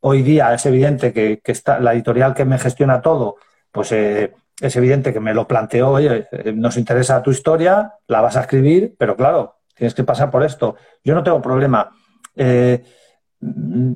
[0.00, 1.40] Hoy día es evidente que,
[1.80, 3.36] la editorial que me gestiona todo,
[3.70, 8.20] pues eh, es evidente que me lo planteó, oye, eh, nos interesa tu historia, la
[8.20, 10.76] vas a escribir, pero claro, tienes que pasar por esto.
[11.02, 11.90] Yo no tengo problema.
[12.36, 12.82] Eh,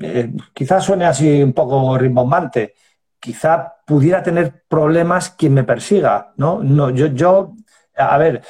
[0.00, 2.74] eh, quizás suene así un poco rimbombante,
[3.18, 6.62] quizá pudiera tener problemas quien me persiga, ¿no?
[6.62, 7.54] no yo, yo,
[7.96, 8.42] a ver,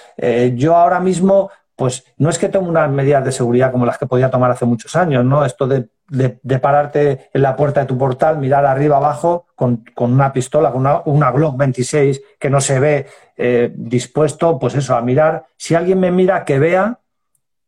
[0.57, 4.07] yo ahora mismo, pues no es que tome unas medidas de seguridad como las que
[4.07, 5.45] podía tomar hace muchos años, ¿no?
[5.45, 10.33] Esto de de, pararte en la puerta de tu portal, mirar arriba abajo con, una
[10.33, 15.47] pistola, con una, Glock 26 que no se ve eh, dispuesto, pues eso, a mirar.
[15.57, 16.99] Si alguien me mira, que vea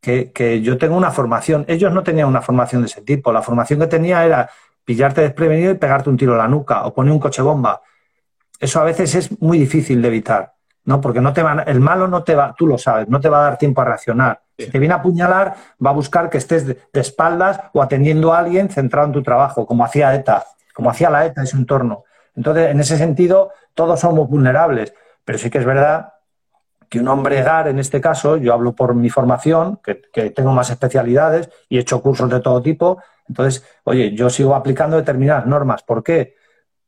[0.00, 1.64] que, yo tengo una formación.
[1.68, 3.32] Ellos no tenían una formación de ese tipo.
[3.32, 4.50] La formación que tenía era
[4.84, 7.82] pillarte desprevenido y pegarte un tiro en la nuca o poner un coche bomba.
[8.58, 11.00] Eso a veces es muy difícil de evitar, ¿no?
[11.00, 13.40] Porque no te van, el malo no te va, tú lo sabes, no te va
[13.40, 14.42] a dar tiempo a reaccionar.
[14.58, 18.38] Si te viene a apuñalar, va a buscar que estés de, espaldas o atendiendo a
[18.40, 20.44] alguien centrado en tu trabajo, como hacía ETA,
[20.74, 22.04] como hacía la ETA en su entorno.
[22.36, 24.92] Entonces, en ese sentido, todos somos vulnerables,
[25.24, 26.12] pero sí que es verdad
[26.90, 30.68] que un hombre GAR, en este caso, yo hablo por mi formación, que, tengo más
[30.68, 35.82] especialidades y he hecho cursos de todo tipo, entonces, oye, yo sigo aplicando determinadas normas.
[35.84, 36.34] ¿Por qué?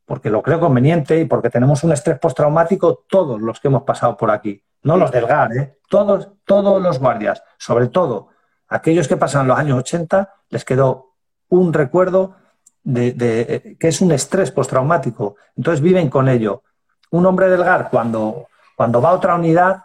[0.04, 4.16] Porque lo creo conveniente y porque tenemos un estrés postraumático todos los que hemos pasado
[4.16, 5.78] por aquí no los del GAR, ¿eh?
[5.88, 8.28] todos, todos los guardias, sobre todo
[8.68, 11.14] aquellos que pasan los años 80, les quedó
[11.48, 12.36] un recuerdo
[12.82, 15.36] de, que es un estrés postraumático.
[15.56, 16.62] Entonces viven con ello.
[17.10, 19.84] Un hombre del GAR, cuando, cuando va a otra unidad,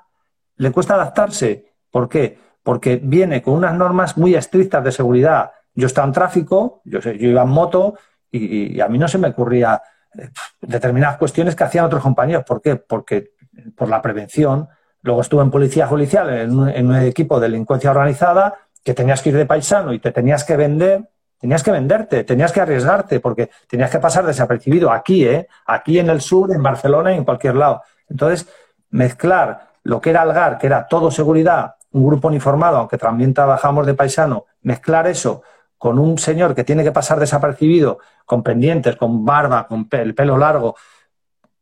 [0.58, 1.74] le cuesta adaptarse.
[1.90, 2.38] ¿Por qué?
[2.62, 5.52] Porque viene con unas normas muy estrictas de seguridad.
[5.74, 7.96] Yo estaba en tráfico, yo, yo iba en moto
[8.32, 9.82] y, a mí no se me ocurría
[10.18, 10.30] eh,
[10.62, 12.44] determinadas cuestiones que hacían otros compañeros.
[12.46, 12.76] ¿Por qué?
[12.76, 13.32] Porque
[13.76, 14.68] por la prevención,
[15.08, 19.38] Luego estuve en policía judicial, en un, equipo de delincuencia organizada, que tenías que ir
[19.38, 23.90] de paisano y te tenías que vender, tenías que venderte, tenías que arriesgarte, porque tenías
[23.90, 25.48] que pasar desapercibido aquí, ¿eh?
[25.66, 27.84] aquí en el sur, en Barcelona y en cualquier lado.
[28.10, 28.50] Entonces,
[28.90, 33.86] mezclar lo que era Algar, que era todo seguridad, un grupo uniformado, aunque también trabajamos
[33.86, 35.44] de paisano, mezclar eso
[35.78, 40.38] con un señor que tiene que pasar desapercibido, con pendientes, con barba, con el pelo
[40.38, 40.76] largo,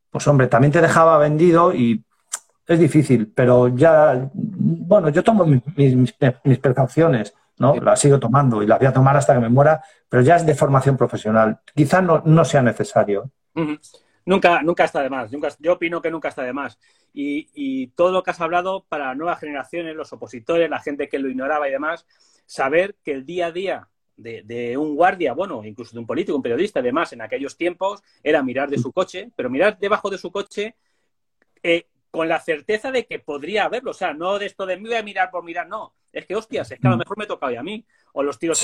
[0.09, 2.03] pues hombre, también te dejaba vendido y
[2.65, 7.75] es difícil, pero ya, bueno, yo tomo mis, mis, precauciones, ¿no?
[7.75, 10.45] Las sigo tomando y las voy a tomar hasta que me muera, pero ya es
[10.47, 11.59] de formación profesional.
[11.75, 13.29] Quizá no, no sea necesario.
[14.25, 15.31] Nunca, nunca está de más.
[15.31, 16.79] Nunca, yo opino que nunca está de más.
[17.13, 21.19] Y, y, todo lo que has hablado para nuevas generaciones, los opositores, la gente que
[21.19, 22.05] lo ignoraba y demás,
[22.45, 26.43] saber que el día a día de, un guardia, bueno, incluso de un político, un
[26.43, 30.31] periodista, además, en aquellos tiempos, era mirar de su coche, pero mirar debajo de su
[30.31, 30.75] coche
[31.61, 33.91] eh, con la certeza de que podría haberlo.
[33.91, 35.93] O sea, no de esto de me voy a mirar por mirar, no.
[36.11, 36.99] Es que, hostias, es que a lo mm.
[36.99, 37.85] mejor me toca hoy a mí.
[38.13, 38.63] O los tiros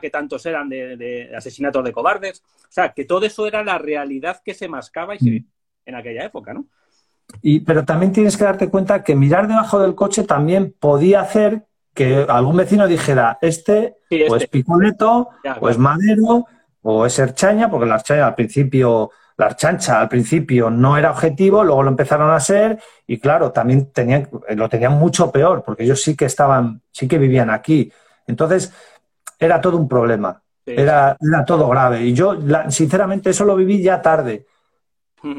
[0.00, 2.42] que tantos eran de, asesinatos de cobardes.
[2.62, 5.44] O sea, que todo eso era la realidad que se mascaba y se mm.
[5.86, 6.66] en aquella época, ¿no?
[7.42, 11.66] Y, pero también tienes que darte cuenta que mirar debajo del coche también podía hacer
[11.94, 14.48] que algún vecino dijera, este, o es este.
[14.48, 15.30] Piconeto,
[15.60, 16.46] o es Madero,
[16.82, 19.10] o es Erchaña, porque la Erchaña al principio
[19.40, 23.90] la chancha al principio no era objetivo, luego lo empezaron a ser y claro, también
[23.90, 27.90] tenían, lo tenían mucho peor porque ellos sí que estaban, sí que vivían aquí.
[28.26, 28.70] Entonces,
[29.38, 32.02] era todo un problema, era, era, todo grave.
[32.02, 32.36] Y yo,
[32.68, 34.46] sinceramente, eso lo viví ya tarde.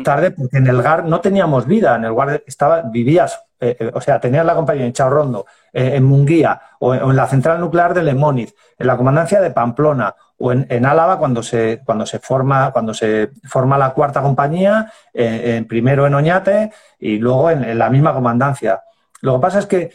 [0.03, 3.91] Tarde porque en el GAR no teníamos vida, en el GAR estaba, vivías, eh, eh,
[3.93, 7.93] o sea, tenías la compañía en Chaurrondo, eh, en Munguía o, en la central nuclear
[7.93, 12.71] de Lemóniz, en la comandancia de Pamplona o en, Álava cuando se, cuando se forma,
[12.71, 18.13] cuando se forma la cuarta compañía, eh, primero en Oñate y luego en, la misma
[18.13, 18.81] comandancia.
[19.21, 19.91] Lo que pasa es que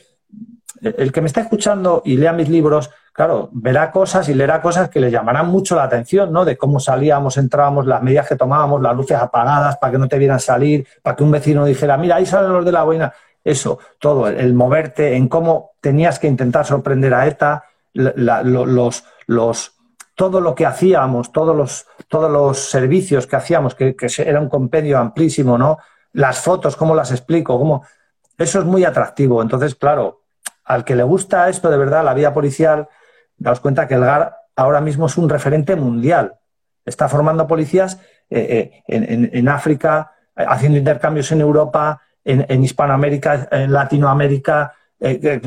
[0.82, 4.88] el que me está escuchando y lea mis libros, claro, verá cosas y leerá cosas
[4.88, 6.44] que le llamarán mucho la atención, ¿no?
[6.44, 10.18] De cómo salíamos, entrábamos, las medidas que tomábamos, las luces apagadas para que no te
[10.18, 13.12] vieran salir, para que un vecino dijera, mira, ahí salen los de la boina.
[13.42, 19.04] Eso, todo, el, moverte, en cómo tenías que intentar sorprender a ETA, los
[20.16, 24.98] todo lo que hacíamos, todos los, todos los servicios que hacíamos, que, era un compendio
[24.98, 25.78] amplísimo, ¿no?
[26.12, 27.58] Las fotos, ¿cómo las explico?
[27.58, 27.84] ¿Cómo?
[28.38, 29.42] Eso es muy atractivo.
[29.42, 30.22] Entonces, claro,
[30.64, 32.88] al que le gusta esto de verdad, la vida policial,
[33.36, 36.36] daos cuenta que el GAR ahora mismo es un referente mundial.
[36.86, 38.00] Está formando policías
[38.30, 44.74] eh, eh, en, África, haciendo intercambios en Europa, en, Hispanoamérica, en Latinoamérica.
[45.00, 45.40] Eh,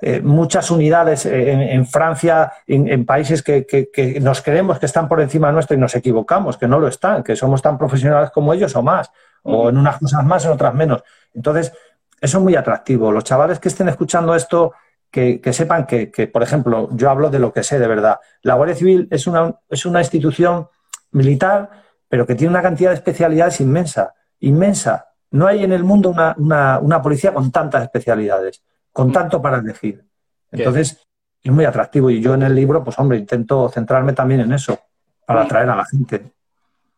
[0.00, 5.76] eh, muchas unidades en, Francia, en, países que, nos creemos que están por encima nuestro
[5.76, 9.10] y nos equivocamos, que no lo están, que somos tan profesionales como ellos o más,
[9.42, 11.02] o en unas cosas más, en otras menos.
[11.32, 11.72] Entonces,
[12.20, 13.10] eso es muy atractivo.
[13.10, 14.72] Los chavales que estén escuchando esto,
[15.10, 18.18] que, sepan que, por ejemplo, yo hablo de lo que sé de verdad.
[18.42, 20.68] La Guardia Civil es una, es una institución
[21.12, 21.70] militar,
[22.08, 27.02] pero que tiene una cantidad de especialidades inmensa, inmensa no hay en el mundo una,
[27.02, 28.62] policía con tantas especialidades,
[28.94, 30.04] con tanto para elegir.
[30.52, 31.04] Entonces,
[31.42, 34.78] es muy atractivo y yo en el libro, pues hombre, intento centrarme también en eso,
[35.26, 36.32] para atraer a la gente.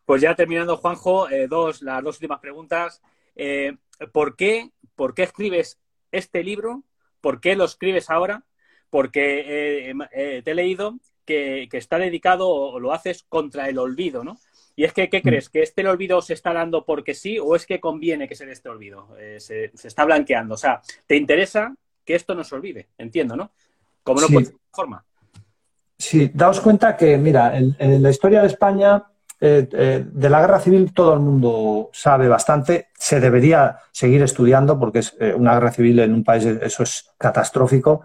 [0.05, 3.01] Pues ya terminando, Juanjo, eh, dos, las dos últimas preguntas.
[3.35, 3.75] Eh,
[4.13, 5.79] ¿por, qué, ¿Por qué escribes
[6.11, 6.83] este libro?
[7.19, 8.43] ¿Por qué lo escribes ahora?
[8.91, 14.37] Porque eh, te he leído que, está dedicado o lo haces contra el olvido, ¿no?
[14.75, 15.23] Y es que, ¿qué mm.
[15.23, 15.49] crees?
[15.49, 18.51] ¿Que este olvido se está dando porque sí o es que conviene que se dé
[18.51, 19.09] este olvido?
[19.39, 20.53] se, está blanqueando.
[20.53, 21.75] O sea, ¿te interesa
[22.07, 22.87] que esto no se olvide?
[22.97, 23.51] Entiendo, ¿no?
[24.01, 25.05] Como no puede ser forma.
[25.99, 29.03] Sí, daos cuenta que, mira, en la historia de España
[29.39, 34.79] eh, eh, de la guerra civil todo el mundo sabe bastante, se debería seguir estudiando
[34.79, 38.01] porque es eh, una guerra civil en un país, eso es catastrófico,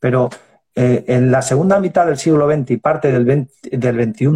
[0.00, 0.30] pero
[0.74, 4.26] en la segunda mitad del siglo XX y parte del, del XXI,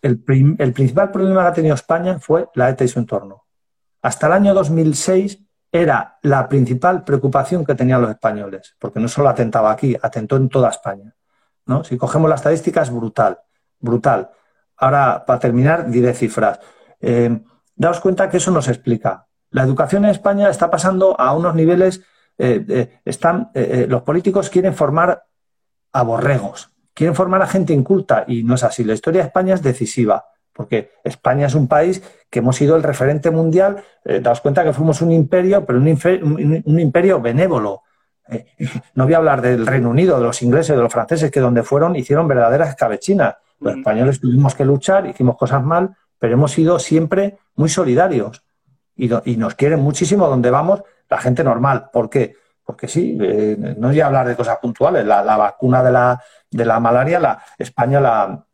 [0.00, 0.24] el,
[0.58, 3.44] el, principal problema que ha tenido España fue la ETA y su entorno.
[4.00, 5.40] Hasta el año 2006
[5.72, 10.50] era la principal preocupación que tenían los españoles, porque no solo atentaba aquí, atentó en
[10.50, 11.14] toda España.
[11.64, 11.82] ¿no?
[11.82, 13.38] Si cogemos la estadística es brutal,
[13.80, 14.30] brutal.
[14.76, 16.60] Ahora, para terminar, diré cifras.
[17.00, 17.40] Eh,
[17.74, 19.26] daos cuenta que eso nos explica.
[19.48, 22.02] La educación en España está pasando a unos niveles,
[22.36, 23.50] eh, eh, están,
[23.88, 25.24] los políticos quieren formar
[25.92, 28.84] a borregos, quieren formar a gente inculta y no es así.
[28.84, 32.82] La historia de España es decisiva, porque España es un país que hemos sido el
[32.82, 33.82] referente mundial.
[34.20, 37.82] daos cuenta que fuimos un imperio, pero un, imperio benévolo.
[38.94, 41.62] no voy a hablar del Reino Unido, de los ingleses, de los franceses, que donde
[41.62, 43.36] fueron hicieron verdaderas escabechinas.
[43.60, 48.42] Los españoles tuvimos que luchar, hicimos cosas mal, pero hemos sido siempre muy solidarios
[48.96, 51.90] y, nos quieren muchísimo donde vamos la gente normal.
[51.92, 52.36] ¿Por qué?
[52.64, 55.04] Porque sí, eh, no voy a hablar de cosas puntuales.
[55.04, 58.44] La, vacuna de la, de la malaria, la España, la,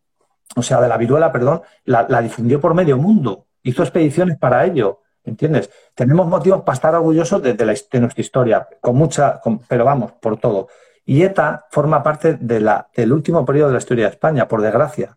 [0.57, 3.47] o sea, de la viruela, perdón, la, difundió por medio mundo.
[3.63, 5.01] Hizo expediciones para ello.
[5.25, 5.71] ¿Entiendes?
[5.95, 10.69] Tenemos motivos para estar orgullosos de, nuestra historia, con mucha, pero vamos, por todo.
[11.05, 14.63] Y ETA forma parte de la, del último periodo de la historia de España, por
[14.63, 15.17] desgracia.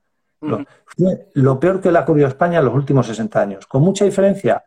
[1.33, 4.03] lo, peor que le ha ocurrido a España en los últimos 60 años, con mucha
[4.03, 4.63] diferencia.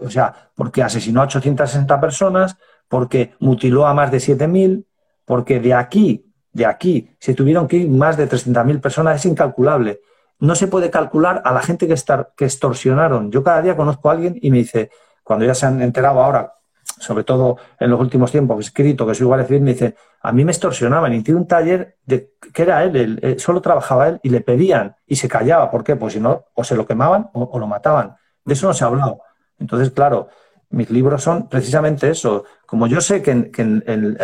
[0.00, 2.56] O sea, porque asesinó a 860 personas,
[2.88, 4.86] porque mutiló a más de 7.000,
[5.26, 6.23] porque de aquí,
[6.54, 10.00] de aquí, se tuvieron que ir más de 300.000 personas, es incalculable.
[10.38, 11.94] No se puede calcular a la gente que,
[12.36, 13.30] que extorsionaron.
[13.30, 14.90] Yo cada día conozco a alguien y me dice,
[15.22, 16.54] cuando ya se han enterado ahora
[16.98, 20.44] sobre todo en los últimos tiempos, escrito, que soy igual decir, me dice, a mí
[20.44, 24.40] me extorsionaban y tiene un taller de, que era él, solo trabajaba él y le
[24.40, 25.70] pedían y se callaba.
[25.70, 25.96] ¿Por qué?
[25.96, 28.16] Pues si no, o se lo quemaban o, lo mataban.
[28.44, 29.20] De eso no se ha hablado.
[29.58, 30.28] Entonces, claro,
[30.74, 32.44] mis libros son precisamente eso.
[32.66, 33.50] Como yo sé que,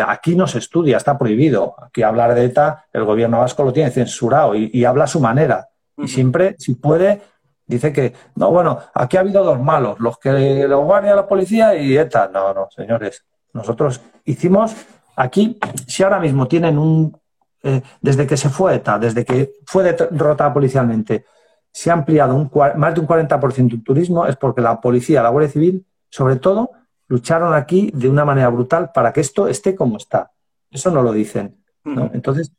[0.07, 1.75] aquí no se estudia, está prohibido.
[1.83, 5.21] Aquí hablar de ETA, el gobierno vasco lo tiene censurado y, y habla a su
[5.21, 5.69] manera.
[5.97, 7.21] Y siempre, si puede,
[7.67, 11.75] dice que, no, bueno, aquí ha habido dos malos, los que los guardia la policía
[11.75, 12.31] y ETA.
[12.33, 13.25] No, no, señores.
[13.53, 14.75] Nosotros hicimos
[15.17, 17.17] aquí, si ahora mismo tienen un,
[17.63, 21.25] eh, desde que se fue ETA, desde que fue derrotada policialmente,
[21.73, 25.29] se ha ampliado un, más de un 40% el turismo, es porque la policía, la
[25.29, 26.73] Guardia Civil, sobre todo,
[27.09, 30.31] lucharon aquí de una manera brutal para que esto esté como está.
[30.71, 31.57] Eso no lo dicen.
[31.85, 32.53] Entonces,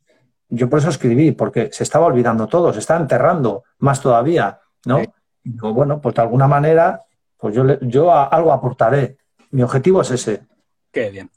[0.48, 4.60] yo por eso escribí, porque se estaba olvidando todo, se está enterrando más todavía.
[4.84, 5.00] ¿no?
[5.44, 7.00] Y bueno, pues de alguna manera,
[7.38, 9.16] pues yo, yo algo aportaré.
[9.50, 10.42] Mi objetivo es ese.
[10.90, 11.30] Qué bien.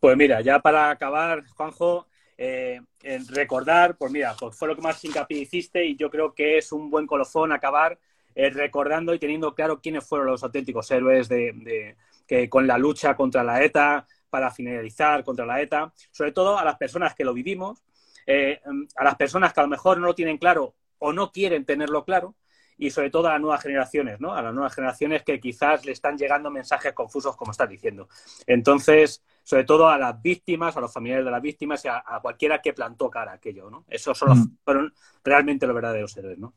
[0.00, 2.06] Pues mira, ya para acabar, Juanjo,
[2.38, 2.80] eh,
[3.28, 6.72] recordar, pues mira, pues fue lo que más hincapié hiciste y yo creo que es
[6.72, 7.98] un buen colofón acabar
[8.36, 13.16] eh, recordando y teniendo claro quiénes fueron los auténticos héroes de, que con la lucha
[13.16, 17.32] contra la ETA, para finalizar contra la ETA, sobre todo a las personas que lo
[17.32, 17.82] vivimos,
[18.26, 18.60] eh,
[18.96, 22.04] a las personas que a lo mejor no lo tienen claro o no quieren tenerlo
[22.04, 22.34] claro,
[22.78, 24.34] y sobre todo a las nuevas generaciones, ¿no?
[24.34, 28.08] A las nuevas generaciones que quizás le están llegando mensajes confusos, como estás diciendo.
[28.46, 32.60] Entonces, sobre todo a las víctimas, a los familiares de las víctimas y a, cualquiera
[32.60, 33.86] que plantó cara a aquello, ¿no?
[33.88, 34.58] Esos son mm.
[34.62, 36.52] fueron realmente los verdaderos héroes, ¿no?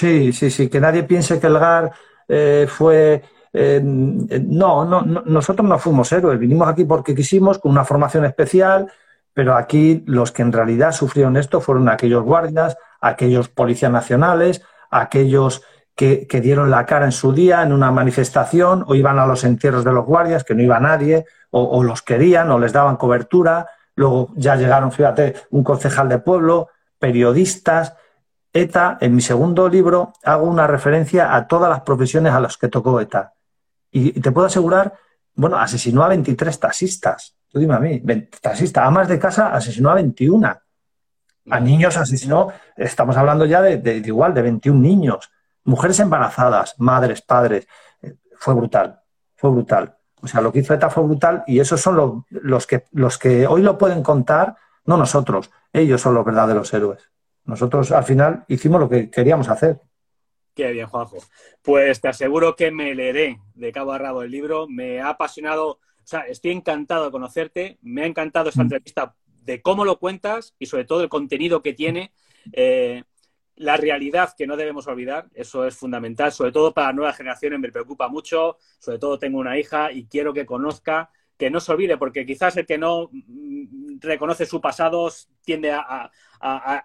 [0.00, 1.92] Sí, sí, sí, que nadie piense que el GAR
[2.26, 3.22] eh, fue...
[3.52, 8.24] Eh, no, no, no, nosotros no fuimos héroes, vinimos aquí porque quisimos, con una formación
[8.24, 8.90] especial,
[9.34, 15.62] pero aquí los que en realidad sufrieron esto fueron aquellos guardias, aquellos policías nacionales, aquellos
[15.94, 19.84] que, dieron la cara en su día en una manifestación o iban a los entierros
[19.84, 23.66] de los guardias, que no iba nadie, o, los querían o les daban cobertura.
[23.96, 27.92] Luego ya llegaron, fíjate, un concejal de pueblo, periodistas.
[28.52, 32.68] ETA, en mi segundo libro, hago una referencia a todas las profesiones a las que
[32.68, 33.34] tocó ETA.
[33.90, 34.94] Y, te puedo asegurar,
[35.34, 37.36] bueno, asesinó a 23 taxistas.
[37.48, 38.02] Tú dime a mí,
[38.40, 40.60] taxistas, amas de casa asesinó a 21.
[41.50, 45.30] A niños asesinó, estamos hablando ya de, igual, de 21 niños.
[45.64, 47.66] Mujeres embarazadas, madres, padres.
[48.02, 49.00] Eh, fue brutal.
[49.34, 49.96] fue brutal.
[50.22, 53.46] O sea, lo que hizo ETA fue brutal y esos son los, que, los que
[53.46, 57.10] hoy lo pueden contar, no nosotros, ellos son los verdaderos héroes.
[57.50, 59.80] Nosotros al final hicimos lo que queríamos hacer.
[60.54, 61.18] Qué bien, Juanjo.
[61.62, 64.68] Pues te aseguro que me leeré de cabo a rabo el libro.
[64.68, 67.78] Me ha apasionado, o sea, estoy encantado de conocerte.
[67.82, 68.66] Me ha encantado esta mm.
[68.66, 72.12] entrevista de cómo lo cuentas y sobre todo el contenido que tiene.
[72.52, 73.02] Eh,
[73.56, 77.72] la realidad que no debemos olvidar, eso es fundamental, sobre todo para nuevas generaciones me
[77.72, 81.10] preocupa mucho, sobre todo tengo una hija y quiero que conozca,
[81.40, 85.08] que no se olvide, porque quizás el que no mm, reconoce su pasado
[85.42, 86.10] tiende a,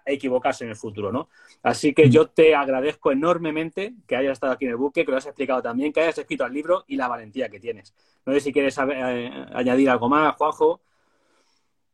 [0.04, 1.28] equivocarse en el futuro, ¿no?
[1.62, 2.10] Así que mm.
[2.10, 5.62] yo te agradezco enormemente que hayas estado aquí en el buque, que lo has explicado
[5.62, 7.94] también, que hayas escrito el libro y la valentía que tienes.
[8.24, 10.80] No sé si quieres eh, añadir algo más, Juanjo.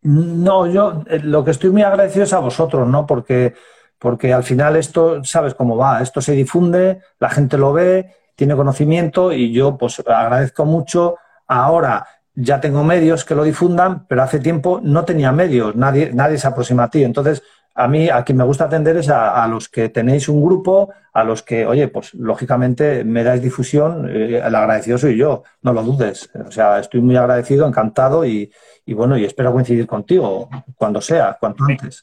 [0.02, 3.06] No, yo eh, lo que estoy muy agradecido es a vosotros, ¿no?
[3.06, 3.54] Porque
[3.98, 8.56] porque al final esto, sabes cómo va, esto se difunde, la gente lo ve, tiene
[8.56, 11.18] conocimiento y yo pues agradezco mucho.
[11.46, 12.04] Ahora
[12.34, 16.46] ya tengo medios que lo difundan, pero hace tiempo no tenía medios, nadie, nadie se
[16.46, 17.04] aproxima a ti.
[17.04, 17.42] Entonces,
[17.74, 21.24] a mí, a quien me gusta atender es a, los que tenéis un grupo, a
[21.24, 25.82] los que, oye, pues lógicamente me dais difusión, eh, el agradecido soy yo, no lo
[25.82, 26.30] dudes.
[26.46, 28.52] O sea, estoy muy agradecido, encantado y,
[28.88, 32.02] bueno, y espero coincidir contigo cuando sea, cuanto antes.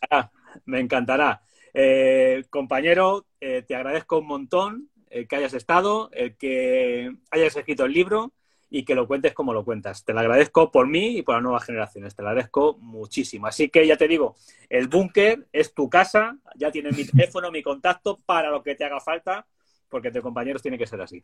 [0.65, 1.41] Me encantará.
[1.73, 7.85] Eh, compañero, eh, te agradezco un montón el que hayas estado, el que hayas escrito
[7.85, 8.33] el libro
[8.69, 10.05] y que lo cuentes como lo cuentas.
[10.05, 12.15] Te lo agradezco por mí y por las nuevas generaciones.
[12.15, 13.47] Te lo agradezco muchísimo.
[13.47, 14.35] Así que ya te digo,
[14.69, 18.85] el búnker es tu casa, ya tienes mi teléfono, mi contacto para lo que te
[18.85, 19.47] haga falta,
[19.89, 21.23] porque de compañeros tiene que ser así.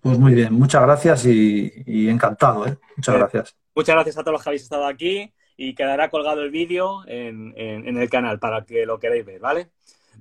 [0.00, 2.66] Pues muy bien, muchas gracias y, encantado.
[2.66, 2.78] ¿eh?
[2.96, 3.56] Muchas gracias.
[3.74, 7.52] Muchas gracias a todos los que habéis estado aquí y quedará colgado el vídeo en,
[7.56, 9.70] en, el canal para que lo queráis ver, ¿vale?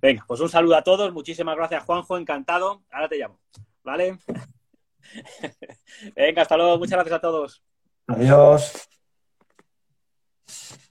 [0.01, 3.39] Venga, pues un saludo a todos, muchísimas gracias Juanjo, encantado, ahora te llamo,
[3.84, 4.17] ¿vale?
[6.15, 7.63] Venga, hasta luego, muchas gracias a todos.
[8.07, 8.87] Adiós.